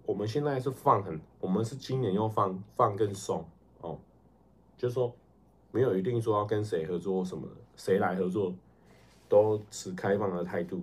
[0.04, 3.48] 我们现在是放很，我们是今年又放放更松
[3.80, 3.98] 哦，
[4.76, 5.16] 就是说
[5.70, 8.54] 没有一定说要跟谁合作什么的，谁来合作。”
[9.32, 10.82] 都持开放的态度，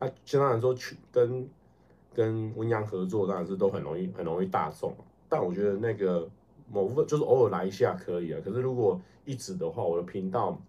[0.00, 1.48] 那啊，当然说去跟
[2.12, 4.92] 跟温阳合作，当然是都很容易很容易大众，
[5.28, 6.28] 但我觉得那个
[6.68, 10.60] 某部分就是偶尔来一下可以啊，可是如果一直的话，我的频道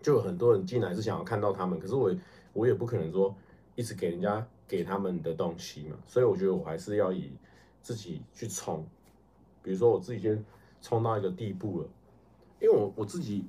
[0.00, 2.14] 就有很多人进来是想要看到他们，可是我
[2.52, 3.34] 我也不可能说
[3.74, 7.32] 一直给人家给他们的东西嘛，所以我觉得我还是要以
[7.82, 8.86] 自己去冲，
[9.64, 10.44] 比如说我自己先
[10.80, 11.88] 冲到一个地步了，
[12.60, 13.44] 因为我我自己。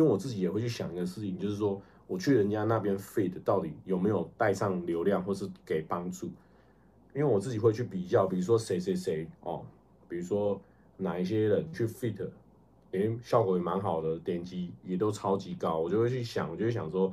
[0.00, 6.26] 因为我自己也会去想一个事情，就是说我去人家那边 feed 到底有没有带上流量，或是给帮助？
[7.14, 9.62] 因为我自己会去比较，比如说谁谁谁哦，
[10.08, 10.58] 比如说
[10.96, 12.30] 哪一些人去 feed，
[12.92, 17.12] 诶，效果也蛮好的，点击也都超级高，我就会去想，我就会想说，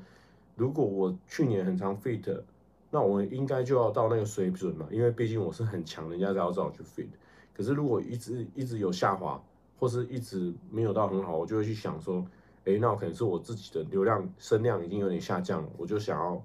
[0.55, 2.41] 如果我去年很常 feed，
[2.89, 7.09] 那我应该就要到那个水准嘛，因为毕竟我是很强，人家才要找我去 feed。
[7.53, 9.43] 可是如果一直一直有下滑，
[9.77, 12.25] 或是一直没有到很好，我就会去想说。
[12.67, 16.43] 诶，那可能是我自己的流量声量已经有点下降了，我就想要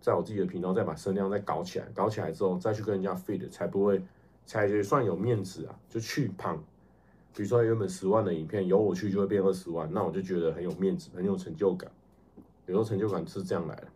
[0.00, 4.02] 在我自己的频道再把声量再搞起来，搞起来之后再去跟人家 feed，才不会
[4.44, 6.60] 才也算有面子啊，就去胖。
[7.32, 11.88] 比如说原本十万的影片，由我去就会变二十万，那我就觉得很有面子，很有成就感。
[12.66, 13.86] 有时候成就感是这样来的。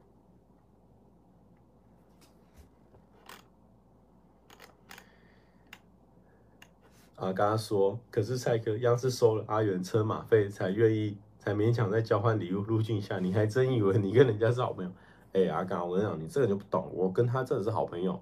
[7.17, 11.19] 啊，刚刚说，可是蔡哥央视收了阿元车马费才愿意。
[11.47, 14.91] 才勉强在交换礼物路径下，你还真以为你跟人家是好朋友？
[15.33, 16.91] 哎、欸，阿刚，我跟你讲，你这个就不懂。
[16.93, 18.21] 我跟他真的是好朋友，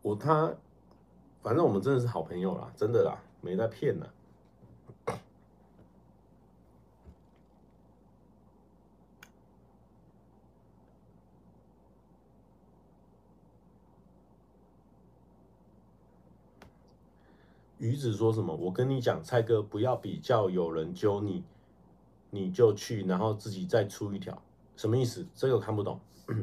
[0.00, 0.54] 我他，
[1.42, 4.08] 反正我们真的是好朋友啦，真的啦，没在骗的。
[17.78, 18.52] 鱼子说什么？
[18.56, 21.44] 我跟你讲，蔡哥不要比较，有人揪你，
[22.30, 24.42] 你就去，然后自己再出一条，
[24.76, 25.24] 什么意思？
[25.32, 26.00] 这个看不懂。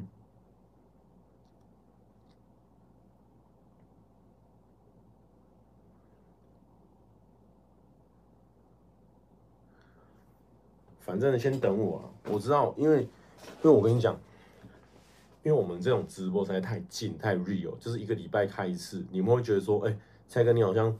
[11.02, 13.10] 反正先等我，我知道，因为因
[13.64, 14.18] 为我跟你讲，
[15.44, 19.98] 因为我们这种直播实在太近太 real，就是一个礼拜开一次，你们会觉得说，哎、
[20.30, 20.98] 蔡哥你好像。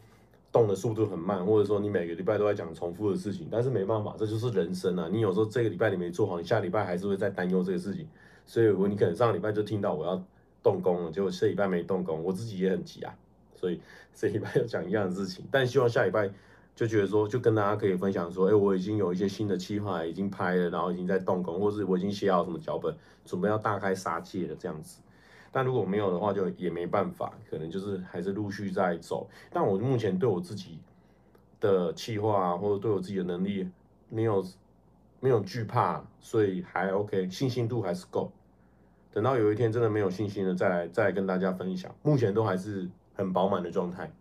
[0.56, 5.10] 动的速度很慢，或者说你每个礼拜都在讲重复的事情，但是没办法，这就是人生啊。
[5.12, 8.08] 你有时候这个礼拜你没做好，你下礼拜还是会再担忧这个事情。
[8.46, 10.24] 所以，我你可能上礼拜就听到我要
[10.64, 13.14] 动工了，结果这礼拜没动工，我自己也很急啊。
[13.54, 13.82] 所以
[14.14, 16.32] 这礼拜要讲一样的事情，但希望下礼拜
[16.74, 22.96] 就觉得说，就跟大家可以分享说，哎、我已经有一些新的计划已经拍了，然后已经在动工，或是我已经写好什么脚本，
[23.26, 25.02] 准备要大开杀戒了这样子。
[25.56, 29.26] 但如果没有的话，就也没办法，可能就是还是陆续在走。
[29.50, 30.82] 但我目前对我自己
[31.62, 33.66] 的计划，或者对我自己的能力
[34.10, 34.46] 没有
[35.22, 38.30] 没有惧怕，所以还 OK，信心度还是够。
[39.14, 41.90] 等到有一天真的没有信心了，再来再来跟大家分享。
[42.04, 44.12] 目前都还是很饱满的状态。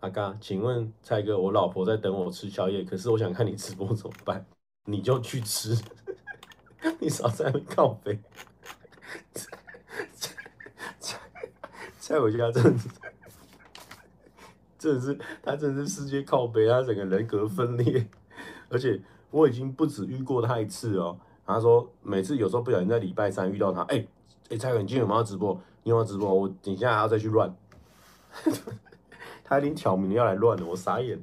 [0.00, 4.42] 阿嘎，请问蔡哥，我老婆在等我吃宵夜，可是我想看你直播怎么办？
[4.86, 5.76] 你就去吃。
[6.98, 8.18] 你少在那边靠北，
[9.32, 9.44] 在
[10.98, 11.28] 在
[11.98, 12.88] 在我家真的是，
[14.78, 18.08] 真的是他真的是世界靠北，他整个人格分裂，
[18.70, 19.00] 而且
[19.30, 21.18] 我已经不止遇过他一次哦。
[21.46, 24.08] 他说每次有时候不小心在礼拜三遇到他，哎、欸、
[24.50, 25.60] 哎，蔡哥你今天有没有直播？
[25.82, 26.32] 你有没有直播？
[26.32, 27.54] 我等一下还要再去乱，
[29.44, 31.20] 他已经挑明要来乱了，我傻眼。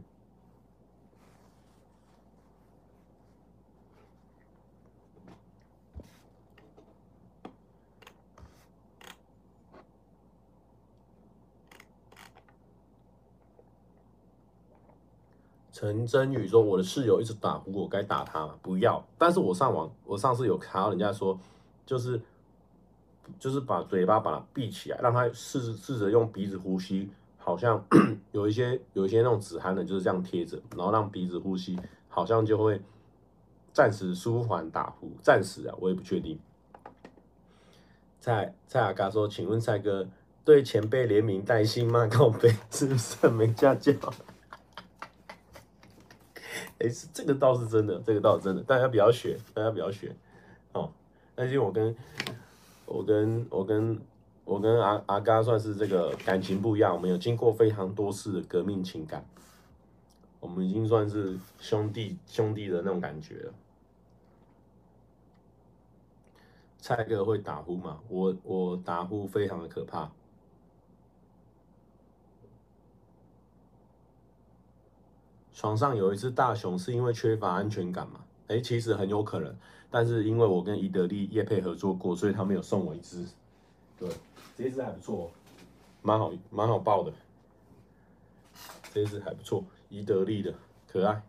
[15.79, 18.55] 陈真宇说：“我的室友一直打呼，我该打他吗？
[18.63, 19.05] 不要。
[19.15, 21.39] 但是我上网，我上次有看到人家说，
[21.85, 22.19] 就是
[23.37, 27.07] 就是把嘴巴把它闭起来，让他试试着用鼻子呼吸，
[27.37, 27.85] 好像
[28.33, 32.81] 有一些有一些那种止鼾的，就是这样贴着，然后让鼻子呼吸，好像就会
[33.71, 35.11] 暂时舒缓打呼。
[35.21, 36.39] 暂时啊，我也不确定。”
[38.19, 40.07] 蔡蔡阿嘎说：“请问蔡哥
[40.43, 43.93] 对前辈连名带姓骂 靠北，是不是很没家教？”
[46.79, 50.15] 哎，这个倒是真的，这个倒是真的，大家不要学，大家不要学，
[50.73, 50.91] 哦。
[51.35, 51.95] 但是我跟
[52.85, 54.01] 我跟我跟
[54.45, 59.25] 我跟阿阿嘎算是这个感情不一样，我们有经过非常多次的革命情感，
[60.39, 63.53] 我们已经算是兄弟兄弟的那种感觉了。
[66.79, 67.99] 蔡哥会打呼吗？
[68.07, 70.09] 我我打呼非常的可怕。
[75.57, 78.19] 床上有一只大熊，是因为缺乏安全感嘛？
[78.45, 79.57] 哎，其实很有可能，
[79.89, 83.25] 但是因为我跟宜得利叶配合作过，所以他们有送我一只。
[83.97, 84.07] 对，
[84.55, 85.31] 这只还不错，
[86.03, 87.11] 蛮好，蛮好抱的。
[88.93, 90.53] 这只还不错，宜得利的，
[90.87, 91.19] 可爱。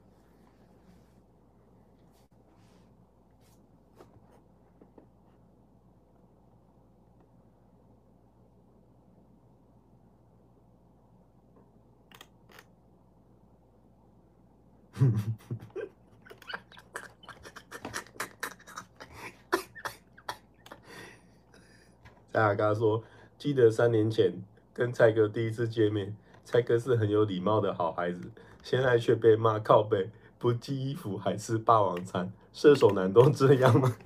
[22.39, 23.03] 大家跟他说
[23.37, 24.33] ：“记得三年前
[24.73, 28.31] 跟蔡哥第一次见面，蔡哥是很有礼貌的好孩子，
[28.63, 30.09] 现在却被骂靠背，
[30.39, 33.97] 不寄衣服还吃霸王餐，射手男都这样吗？”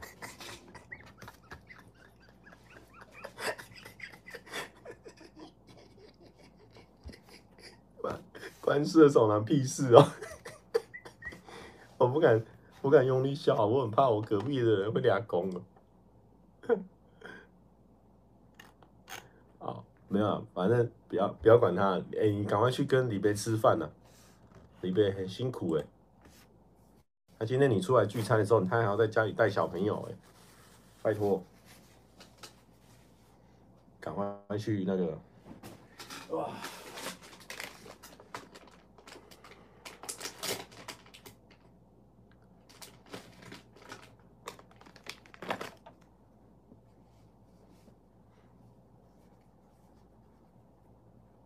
[8.63, 10.11] 关射手男屁事哦！
[12.01, 12.43] 我不敢，
[12.81, 15.61] 不敢用力笑，我很怕我隔壁的人会俩攻了。
[19.59, 21.95] 好，没有、反正不要不要管他。
[22.21, 23.89] 哎、你赶快去跟李贝吃饭呐、
[24.83, 25.87] 李贝很辛苦哎、欸。
[27.39, 30.15] 那今天你出来聚餐的时候，他还要在家里带小朋友哎、
[31.01, 31.43] 拜托，
[33.99, 35.19] 赶快去那个。
[36.29, 36.51] 哇！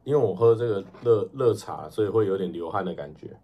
[0.06, 3.36] 因为我喝这个热热茶，所以会有点流汗的感觉。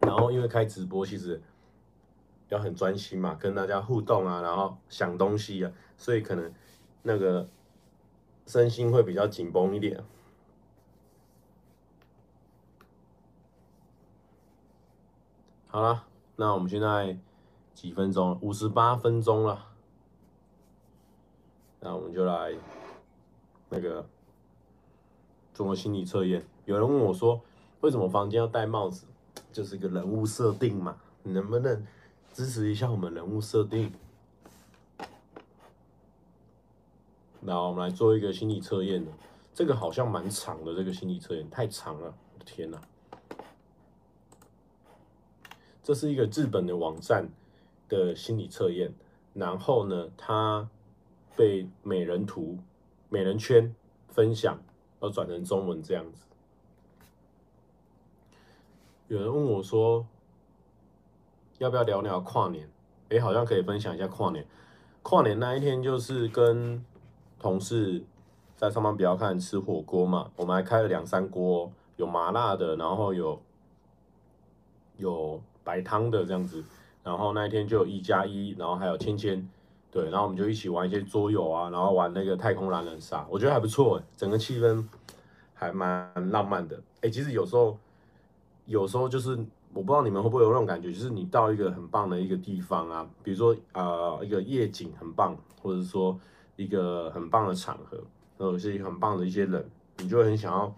[0.00, 1.40] 然后因为开直播，其实
[2.50, 6.52] 要很专心嘛，跟大家互动啊，然后想东西啊，所以可能
[7.00, 7.48] 那个
[8.46, 10.04] 身心会比较紧绷一点。
[15.68, 16.04] 好了，
[16.36, 17.16] 那我们现在
[17.72, 18.38] 几分钟？
[18.42, 19.68] 五十八分钟了。
[21.80, 22.54] 那我们就来。
[23.72, 24.06] 那个
[25.54, 27.40] 做个心理测验，有人问我说，
[27.80, 29.06] 为什么房间要戴帽子？
[29.50, 31.86] 就是一个人物设定嘛，你能不能
[32.34, 33.90] 支持一下我们人物设定？
[37.40, 39.06] 那我们来做一个心理测验，
[39.54, 42.78] 这个好像蛮长的，这个心理测验太长了，我的天哪！
[45.82, 47.26] 这是一个日本的网站
[47.88, 48.92] 的心理测验，
[49.32, 50.68] 然后呢，它
[51.34, 52.58] 被美人图。
[53.12, 53.74] 美人圈
[54.08, 54.58] 分享，
[55.02, 56.24] 要转成中文这样子。
[59.06, 60.06] 有人问我说，
[61.58, 62.66] 要不要聊聊跨年？
[63.10, 64.46] 哎，好像可以分享一下跨年。
[65.02, 66.82] 跨年那一天就是跟
[67.38, 68.02] 同事
[68.56, 73.38] 在上班比较看吃火锅嘛，我们还开了两三锅，有麻辣的，然后有
[74.96, 76.64] 有白汤的这样子。
[77.04, 79.46] 然后那一天就有一加一，然后还有芊芊。
[79.92, 84.82] 对，然后我们就一起玩一些桌游啊，然后玩那个太空狼人杀，我觉得还不错，整个气氛
[85.52, 86.80] 还蛮浪漫的。
[87.02, 87.76] 哎，其实有时候，
[88.64, 89.32] 有时候就是
[89.74, 96.18] 我不知道你们会不会有那种感觉，就是你到一个很棒的一个地方啊，比如说啊、一个夜景很棒，或者说
[96.56, 98.02] 一个很棒的场合，
[98.38, 99.62] 或者是一个很棒的一些人，
[99.98, 100.74] 你就很想要，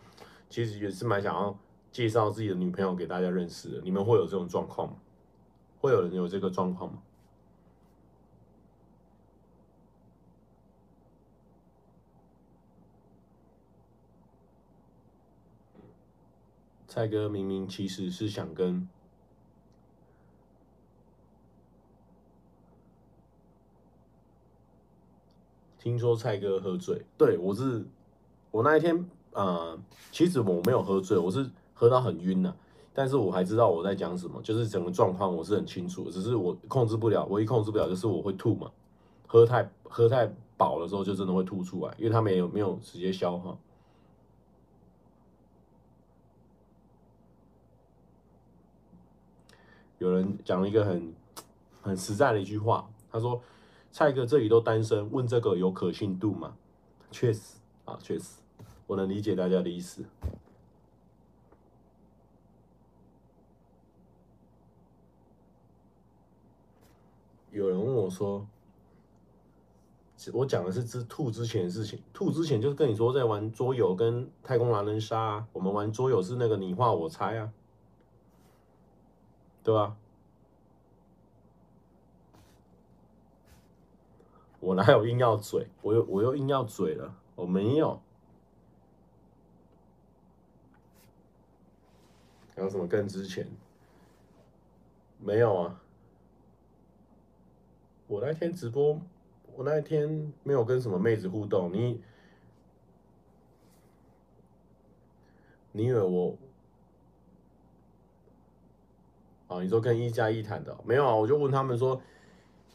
[0.51, 1.57] 其实也是蛮想要
[1.93, 3.81] 介绍自己的女朋友给大家认识的。
[3.85, 4.95] 你们会有这种状况吗？
[5.81, 6.99] 会有人有这个状况吗？
[16.95, 18.89] 蔡哥明明其实是想跟，
[25.77, 27.85] 听说蔡哥喝醉，对，我是
[28.53, 29.77] 我那一天啊、
[30.13, 32.55] 其实我没有喝醉，我是喝到很晕呐、
[32.93, 38.71] 但是我还知道我在讲什么，就是整个状况我是很清楚，只是我控制不了，唯一控制不了就是我会吐嘛，
[39.27, 43.59] 喝太喝太饱的时候就真的会吐出来，因为他没有没有直接消化。
[50.05, 51.15] 有人讲了一个很
[51.81, 53.41] 很实在的一句话，他说
[53.91, 56.55] ：“蔡哥这里都单身，问这个有可信度吗？”
[57.11, 58.43] 确实啊，确实，
[58.87, 60.05] 我能理解大家的意思。
[67.51, 68.47] 有人问我说
[70.35, 77.51] ：“我讲的是之吐之前的事情，吐之前就是跟你说在玩桌游跟太空狼人杀啊，我们玩桌游是那个你画我猜啊，
[79.65, 79.97] 对吧？
[84.61, 85.67] 我哪有硬要嘴？
[85.83, 87.15] 我又我又硬要嘴了？
[87.35, 88.01] 我没有。
[92.55, 93.49] 还有什么更值钱？
[95.19, 95.81] 没有啊。”
[98.07, 99.01] 我那天直播，
[99.57, 101.73] 我那天没有跟什么妹子互动。
[101.73, 102.03] 你，
[105.73, 106.37] 你以为我？
[109.47, 111.15] 啊，你说跟一加一谈的没有啊？
[111.15, 112.01] 我就问他们说，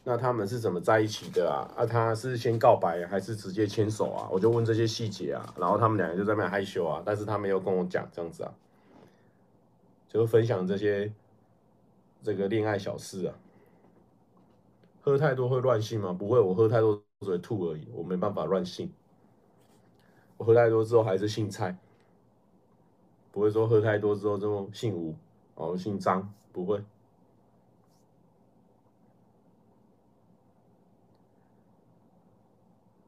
[0.04, 1.70] 那他们是怎么在一起的啊？
[1.76, 4.30] 啊，他是先告白还是直接牵手啊？
[4.32, 5.54] 我就问这些细节啊。
[5.58, 8.54] 然后他们两个就在那害羞啊，但是他没有跟我讲这样子啊，
[10.08, 11.12] 就分享这些
[12.22, 13.36] 这个恋爱小事啊。
[15.02, 16.14] 喝太多会乱性吗？
[16.14, 18.92] 不会，我喝太多只会吐而已，我没办法乱性。
[20.38, 21.76] 我喝太多之后还是姓蔡，
[23.32, 25.16] 不会说喝太多之后这种姓吴
[25.60, 26.82] 哦，姓张不会。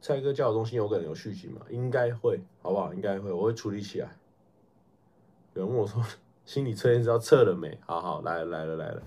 [0.02, 1.62] 蔡哥交友中心有可能有续集吗？
[1.70, 2.94] 应该会，好不好？
[2.94, 4.10] 应该会，我会处理起来。
[5.54, 6.04] 有人问我说，
[6.44, 7.80] 心理测验是要测了没？
[7.86, 9.04] 好好，来了来了来了。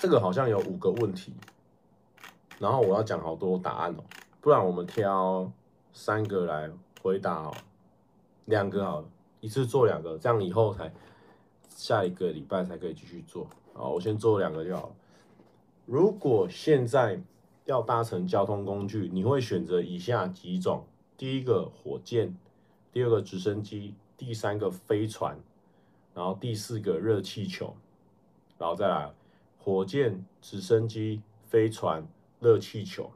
[0.00, 1.32] 这个好像有五个问题，
[2.58, 4.04] 然后我要讲好多答案哦，
[4.40, 5.50] 不然我们挑
[5.94, 6.70] 三个来
[7.00, 7.54] 回答哦，
[8.48, 9.08] 两个好了，
[9.40, 10.92] 一次做两个，这样以后才
[11.68, 13.46] 下一个礼拜才可以继续做。
[13.74, 14.94] 好，我先做两个就好了。
[15.86, 17.22] 如果现在
[17.66, 20.84] 要搭乘交通工具，你会选择以下几种？
[21.16, 22.36] 第一个火箭，
[22.92, 25.38] 第二个直升机，第三个飞船，
[26.14, 27.76] 然后第四个热气球，
[28.58, 29.12] 然后再来。
[29.60, 32.06] 火箭、直升机、飞船、
[32.40, 33.10] 热气球，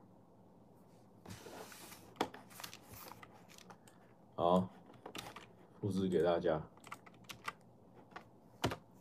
[4.34, 4.68] 好，
[5.82, 6.62] 复制给大家。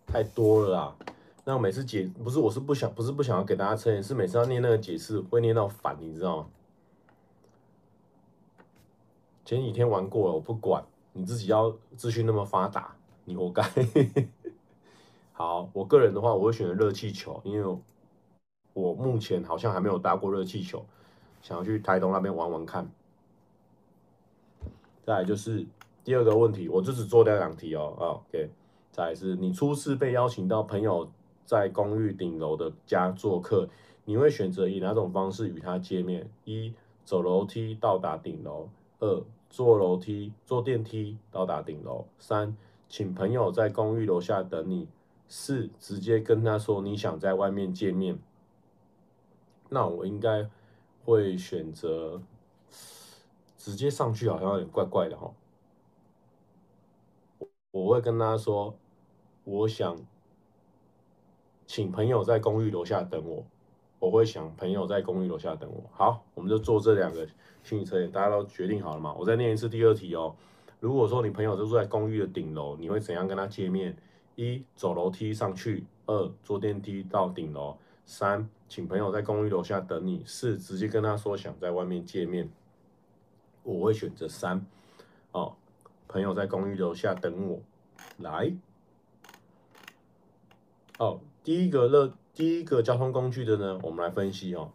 [0.08, 0.96] 太多了啦！
[1.46, 6.48] 那我每次解不是，我是不想，不是不想要给大家测验，是每次要念那个解释会念到烦，你知道吗？
[9.46, 13.64] 前几天玩过了，我不管，你自己要资讯那么发达，你活该。
[15.32, 17.78] 好，我个人的话，我会选择热气球，因为
[18.74, 20.84] 我目前好像还没有搭过热气球，
[21.44, 22.92] 想要去台东那边玩玩看。
[25.06, 25.66] 再来就是
[26.04, 27.96] 第二个问题，我就只做掉两题哦。
[28.00, 28.50] 啊，OK。
[28.92, 31.10] 再来是你初次被邀请到朋友
[31.46, 33.70] 在公寓顶楼的家做客，
[34.04, 36.30] 你会选择以哪种方式与他见面？
[36.44, 36.74] 一、
[37.06, 38.68] 走楼梯到达顶楼；
[39.00, 42.58] 二、坐楼梯、坐电梯到达顶楼；三、
[42.90, 44.88] 请朋友在公寓楼下等你。
[45.28, 48.20] 四，直接跟他说你想在外面见面，
[49.70, 50.50] 那我应该
[51.06, 52.22] 会选择
[53.58, 55.32] 直接上去，好像有点怪怪的哈。
[57.72, 58.76] 我会跟他说，
[59.46, 59.98] 我想
[61.66, 63.46] 请朋友在公寓楼下等我，
[64.00, 65.84] 我会想朋友在公寓楼下等我。
[65.94, 67.26] 好，我们就做这两个
[67.64, 69.16] 心理测验，大家都决定好了吗？
[69.18, 70.36] 我再念一次第二题哦。
[70.82, 73.96] 如果说你朋友就住在公寓的顶楼，你会怎样跟他见面？
[74.36, 82.50] 一走楼梯上去，二坐电梯到顶楼，三请朋友在公寓楼下等你，四直接跟他说想在外面见面。
[83.64, 84.66] 我会选择三，
[85.34, 85.56] 哦，
[86.12, 87.62] 朋友在公寓楼下等我，
[88.18, 88.54] 来，
[90.98, 94.74] 哦，第一个乐第一个交通工具的呢，我们来分析哦，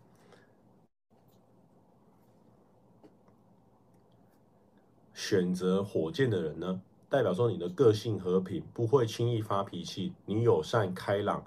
[5.13, 6.81] 选择火箭的人呢？
[7.11, 11.45] 代表说你的个性和平，不会轻易发脾气，你友善开朗，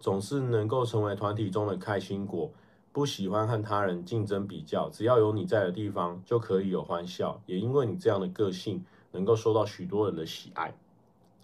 [0.00, 2.50] 总是能够成为团体中的开心果，
[2.90, 8.84] 不喜欢和他人竞争比较，只要有你在的地方就可以有欢笑，也因为你这样的个性，
[9.16, 10.72] 能够受到许多人的喜爱。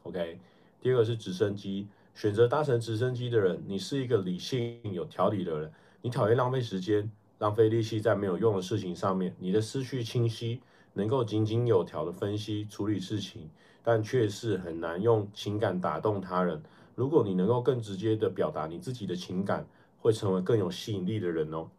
[0.04, 0.38] OK，
[0.80, 10.60] 第二个是直升机，选择搭乘直升机的人，你是一个理性有条理的人，你讨厌浪费时间、浪费力气在没有用的事情上面，你的思绪清晰。
[10.94, 13.48] 能够井井有条的分析处理事情，
[13.82, 16.62] 但却是很难用情感打动他人。
[16.94, 19.66] 如果你能够更直接的表达你自己的情感，
[20.02, 21.70] 会成为更有吸引力的人哦。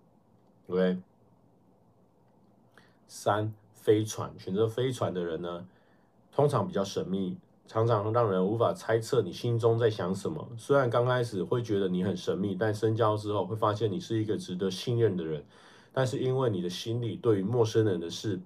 [0.66, 0.98] OK，
[3.08, 5.68] 三飞船，选择飞船的人呢，
[6.36, 10.50] 通常比较神秘，常常让人无法猜测你心中在想什么。
[10.58, 15.44] 虽然刚开始会觉得你很神秘，但深交之后会发现你是一个值得信任的人。
[15.94, 18.40] 但是因为你的心里对于陌生人的事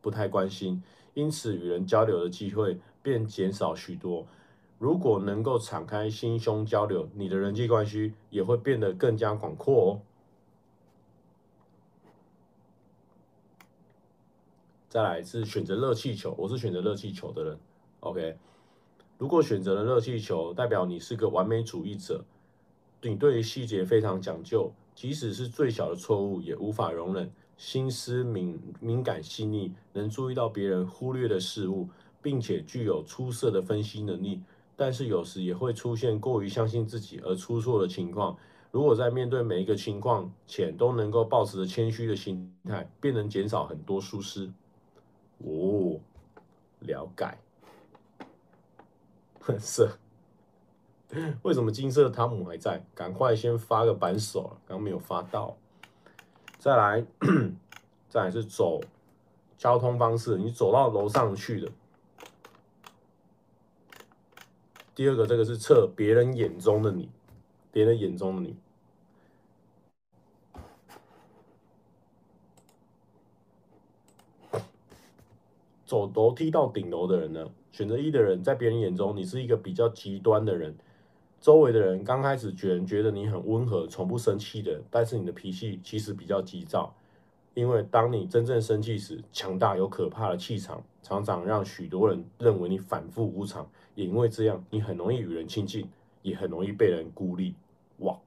[0.00, 0.80] 不太关心，
[1.14, 4.24] 因此与人交流的机会便减少许多。
[4.78, 10.00] 如果能够敞开心胸交流，你的人际关系也会变得更加广阔哦。
[14.94, 17.58] 再来是选择热气球，我是选择热气球的人。
[17.98, 18.36] OK，
[19.18, 22.24] 如果选择了热气球，代表你是个完美主义者，
[23.02, 31.88] 你对于细节非常讲究，即使是最小的错误也无法容忍，心思敏敏感细腻，能注意到别人忽略的事物，
[32.22, 34.40] 并且具有出色的分析能力。
[34.76, 38.36] 但是有时也会出现过于相信自己而出错的情况。
[38.70, 44.48] 如果在面对每一个情况前都能够保持着谦虚的心态，便能减少很多疏失。
[45.44, 46.00] 哦，
[46.80, 47.38] 了解。
[49.60, 49.90] 是，
[51.42, 52.82] 为什么金色的汤姆还在？
[52.94, 55.56] 赶快先发个扳手，刚没有发到。
[56.58, 57.04] 再来，
[58.08, 58.80] 再来是走
[59.58, 61.70] 交通方式，你走到楼上去的。
[64.94, 67.10] 第二个，这个是测别人眼中的你，
[67.70, 68.56] 别人眼中的你。
[75.94, 77.48] 走楼梯到顶楼的人呢？
[77.70, 80.74] 选择一的人，在别人眼中，你是一个比较极端的人。
[81.40, 86.92] 周围的人刚开始觉觉得你很温和，从不生气的，但是你的脾气其实比较急躁。
[87.54, 93.68] 因为当你真正生气时，强大有可怕的气场，常常让许多人认为你反复无常。
[93.94, 95.88] 也因为这样，你很容易与人亲近，
[96.22, 97.54] 也很容易被人孤立。
[97.98, 98.18] 哇，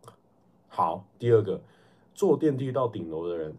[0.69, 1.59] 好，第二个，
[2.13, 3.53] 坐电梯到顶楼的人，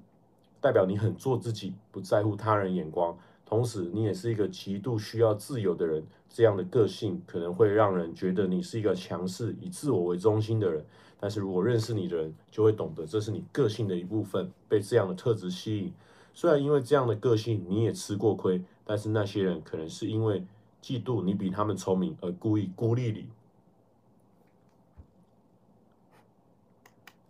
[0.63, 3.19] 代表你很做自己，不在乎他人眼光，
[3.49, 6.05] 同时你也是一个极度需要自由的人。
[6.29, 10.85] 这样的个性可能会让人觉得你是一个强势、以自我为中心的人。
[11.19, 15.91] 但是如果认识你的人，就会懂得这是你个性的一部分，被这样的特质吸引。
[16.35, 20.45] 虽然因为这样的个性你也吃过亏，但是那些人可能是因为。
[20.81, 23.27] 嫉妒你比他们聪明而故意孤立你。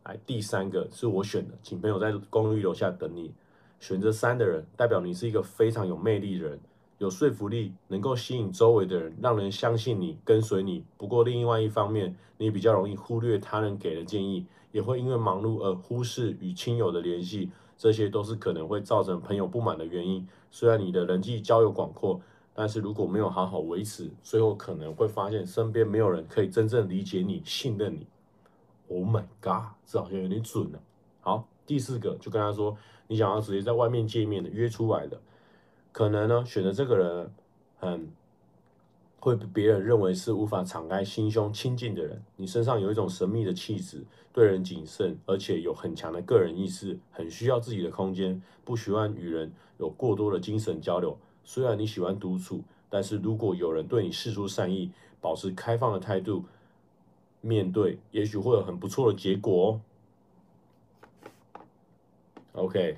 [0.05, 3.33] 来，第三个是我选的，请朋友在公寓楼下等你。
[3.79, 6.61] 选择三的人，代表你是一个非常有魅力的人，
[6.99, 10.85] 有说服力，能够吸引周围的人，让人相信你，跟随你。
[10.97, 20.27] 不过另外一方面，你比较容易忽略他人给的建议，也会因为忙碌而忽视与亲友的联系，这些都是可能会造成朋友不满的原因。
[20.51, 22.21] 虽然你的人际交友广阔。
[22.61, 28.05] 但是如果没有好好维持，最后可能会发现身边没有人可以真正理解你、信任你。
[28.89, 30.81] Oh my god，这好像有点准了。
[31.21, 32.77] 好，第四个就跟他说，
[33.09, 35.19] 你想要直接在外面见面的、约出来的，
[35.91, 37.31] 可能呢选择这个人，
[37.81, 38.09] 嗯，
[39.19, 42.23] 会被别人认为是无法敞开心胸亲近的人。
[42.37, 51.19] 你身上有一种神秘的气质，对人谨慎，而且有很强的个人意识，很需要自己的空间，不喜欢与人有过多的精神交流。
[51.43, 54.91] 虽然你喜欢独处，但是如果有人对你示出善意，
[55.21, 56.45] 保持开放的态度，
[57.41, 59.81] 面对，也许会有很不错的结果哦。
[62.59, 62.97] OK，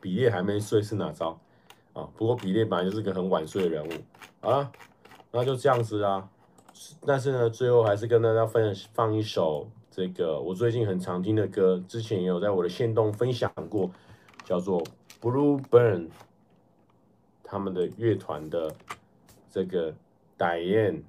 [0.00, 1.38] 比列还没睡是哪招
[1.92, 2.08] 啊？
[2.16, 3.90] 不过比列本来就是个很晚睡的人物。
[4.40, 4.70] 好了，
[5.32, 6.28] 那就这样子啦。
[7.04, 13.90] 但是呢，最后还是跟大家分享放一首这个我最近很常听的歌，之前也有在我的线动分享过，
[14.44, 14.80] 叫做
[15.20, 16.06] 《Blue Burn》。
[17.42, 18.72] 他们的乐团的
[19.50, 19.92] 这个
[20.38, 21.02] Diane，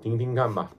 [0.00, 0.72] 听听看吧。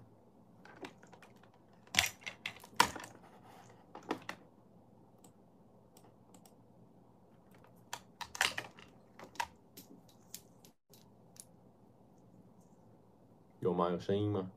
[13.62, 14.50] 有有声音吗？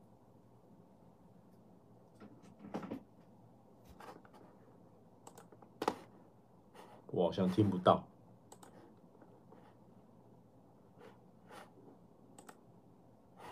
[7.11, 8.03] 我好像听不到。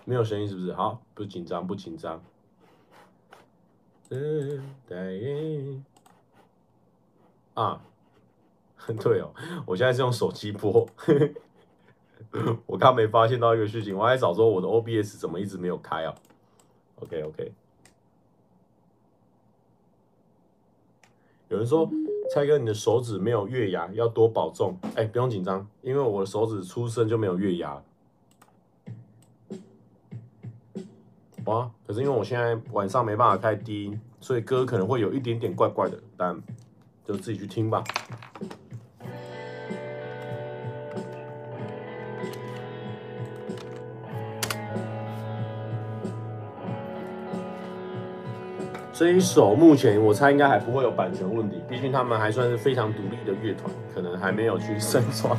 [0.03, 0.71] 没有声音是不是？
[0.73, 2.21] 好，不紧张，不紧张。
[7.55, 7.81] 啊，
[9.01, 9.33] 对哦，
[9.65, 10.87] 我现在是用手机播。
[12.65, 16.13] 我刚没发现到一个事情，我还找说我的 OBS 怎么一直没有开啊
[17.01, 17.53] ？OK OK。
[21.47, 21.89] 有人说
[22.31, 24.77] 蔡哥，你的手指没有月牙，要多保重。
[24.95, 27.81] 哎、不用紧张，因为我的手指出生就没有月牙。
[31.45, 36.35] 哇，可是因为我现在晚上没办法开低音，所以歌可能会有一点点怪怪的，但
[37.05, 37.83] 就自己去听吧。
[48.97, 55.37] 这一首目前我猜应该还不会有版权问题，毕竟他们还算是非常独立的乐团，可能还没有去 申装。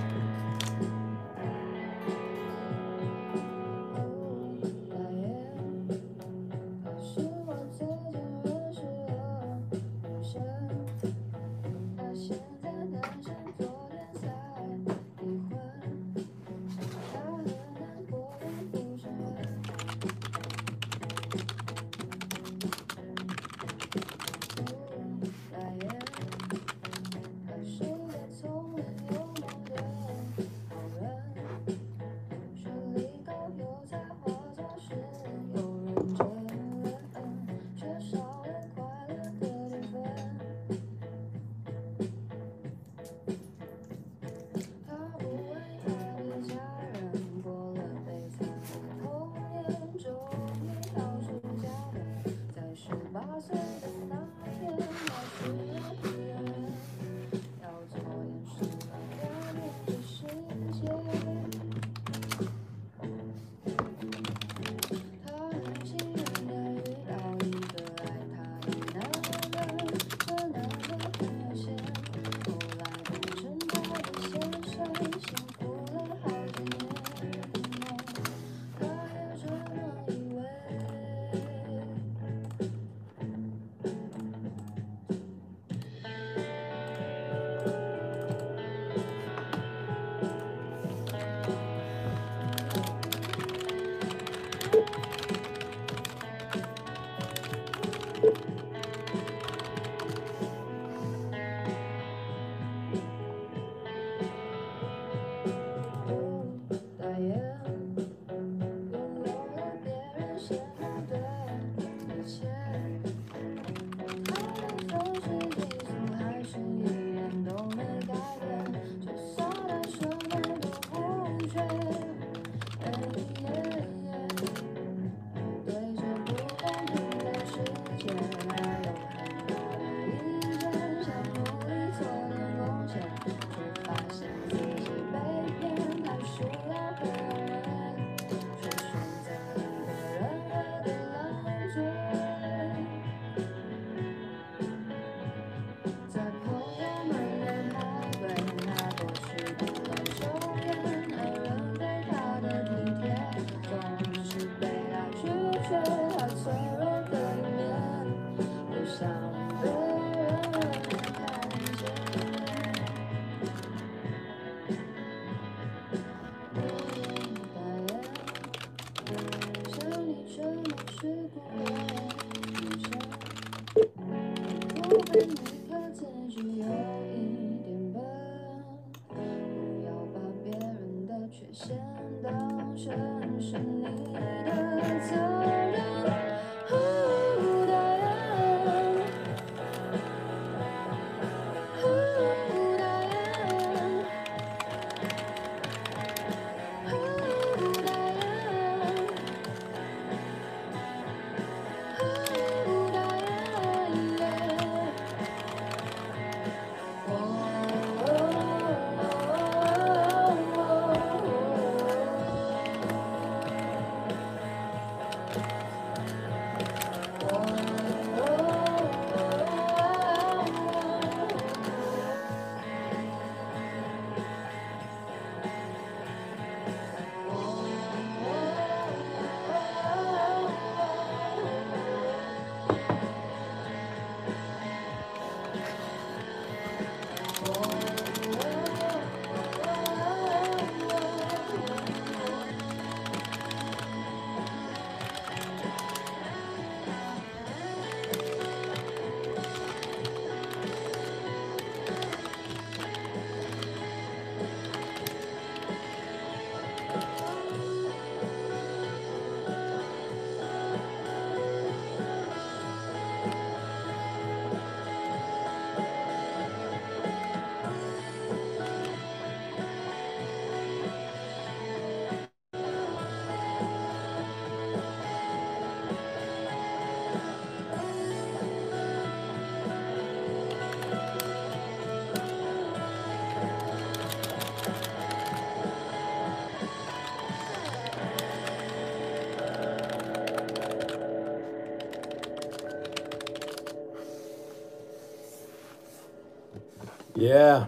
[297.26, 297.64] Yeah，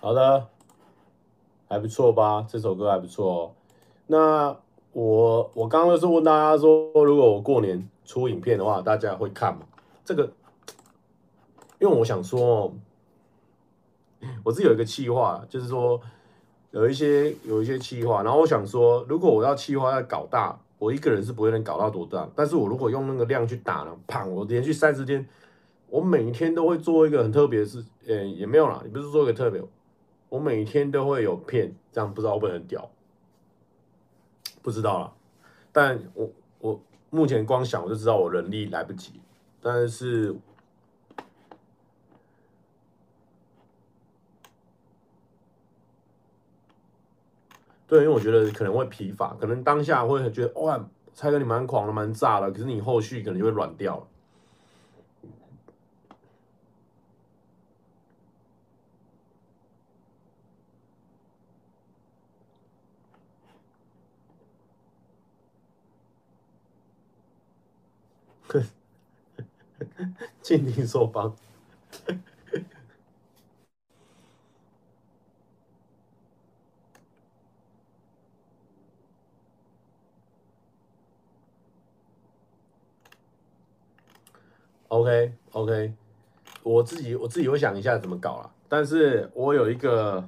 [0.00, 0.48] 好的，
[1.68, 2.46] 还不错吧？
[2.48, 3.52] 这首歌还不错哦。
[4.06, 4.56] 那
[4.92, 9.66] 我我刚刚是问大家说，如果我过年出影片的话，大家会看吗？
[10.06, 10.32] 这个，
[11.80, 12.72] 因为我想说，
[14.42, 16.00] 我自己有一个企划，就是说
[16.70, 25.28] 有一些有一些企划，然后我想说，如果我要企划要搞大，我一个人是不会能搞到多大，但是我如果用那个量去打呢，砰，我连续三十天。
[25.96, 29.62] 我每一天都会做一个很特别的事，呃，也没有啦，也不是做一个特别，
[30.28, 32.90] 我每一天都会有片，这样不知道会不会很屌，
[34.60, 35.10] 不知道啦，
[35.72, 36.78] 但我我
[37.08, 39.22] 目前光想我就知道我人力来不及，
[39.62, 40.36] 但是，
[47.86, 50.78] 对，因为我觉得可能会疲乏，可能当下会觉得哇，
[51.14, 54.06] 蔡哥你蛮狂的，蛮炸的，可是你后续可能就会软掉了。
[70.40, 71.34] 静听说帮
[84.88, 85.92] ，OK OK，
[86.62, 90.26] 我自己我自己会想一下怎么搞啦，但是我有一个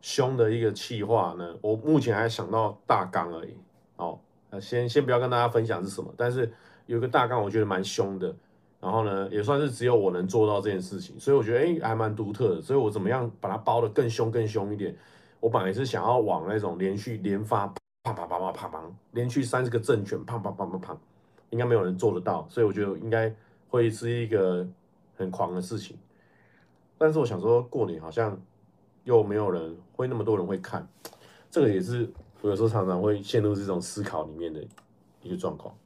[0.00, 3.56] 凶的一个气话呢，我目前还想到大纲而已，
[3.96, 4.18] 哦。
[4.60, 6.50] 先先不要跟大家分享是什么，但是
[6.86, 8.34] 有个大纲，我觉得蛮凶的。
[8.80, 12.62] 然后呢，也算是只有我能做到这件事情，所以我觉得哎，还蛮独特的。
[12.62, 14.96] 所以我怎么样把它包得更凶、更凶一点？
[15.40, 17.66] 我本来是想要往那种连续连发，
[18.04, 20.96] 啪啪啪啪啪啪，连续三十个正拳，啪啪啪啪啪，
[21.50, 22.46] 应该没有人做得到。
[22.48, 23.34] 所以我觉得应该
[23.68, 24.64] 会是一个
[25.16, 25.98] 很狂的事情。
[26.96, 28.40] 但是我想说，过年好像
[29.02, 30.88] 又没有人会那么多人会看，
[31.50, 32.08] 这个也是。
[32.40, 34.64] 我有时候常常会陷入这种思考里面的
[35.22, 35.74] 一个状况。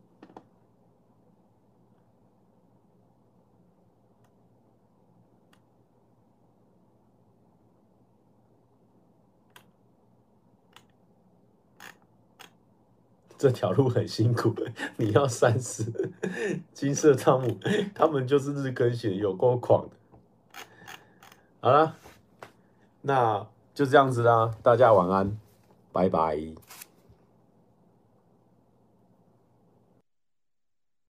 [13.38, 14.54] 这条路很辛苦，
[14.96, 16.12] 你要三思。
[16.72, 17.58] 金色汤姆，
[17.92, 19.88] 他们就是日更型，有够狂。
[21.60, 21.96] 好了，
[23.00, 25.41] 那就这样子啦，大家晚安。
[25.92, 26.71] 拜拜。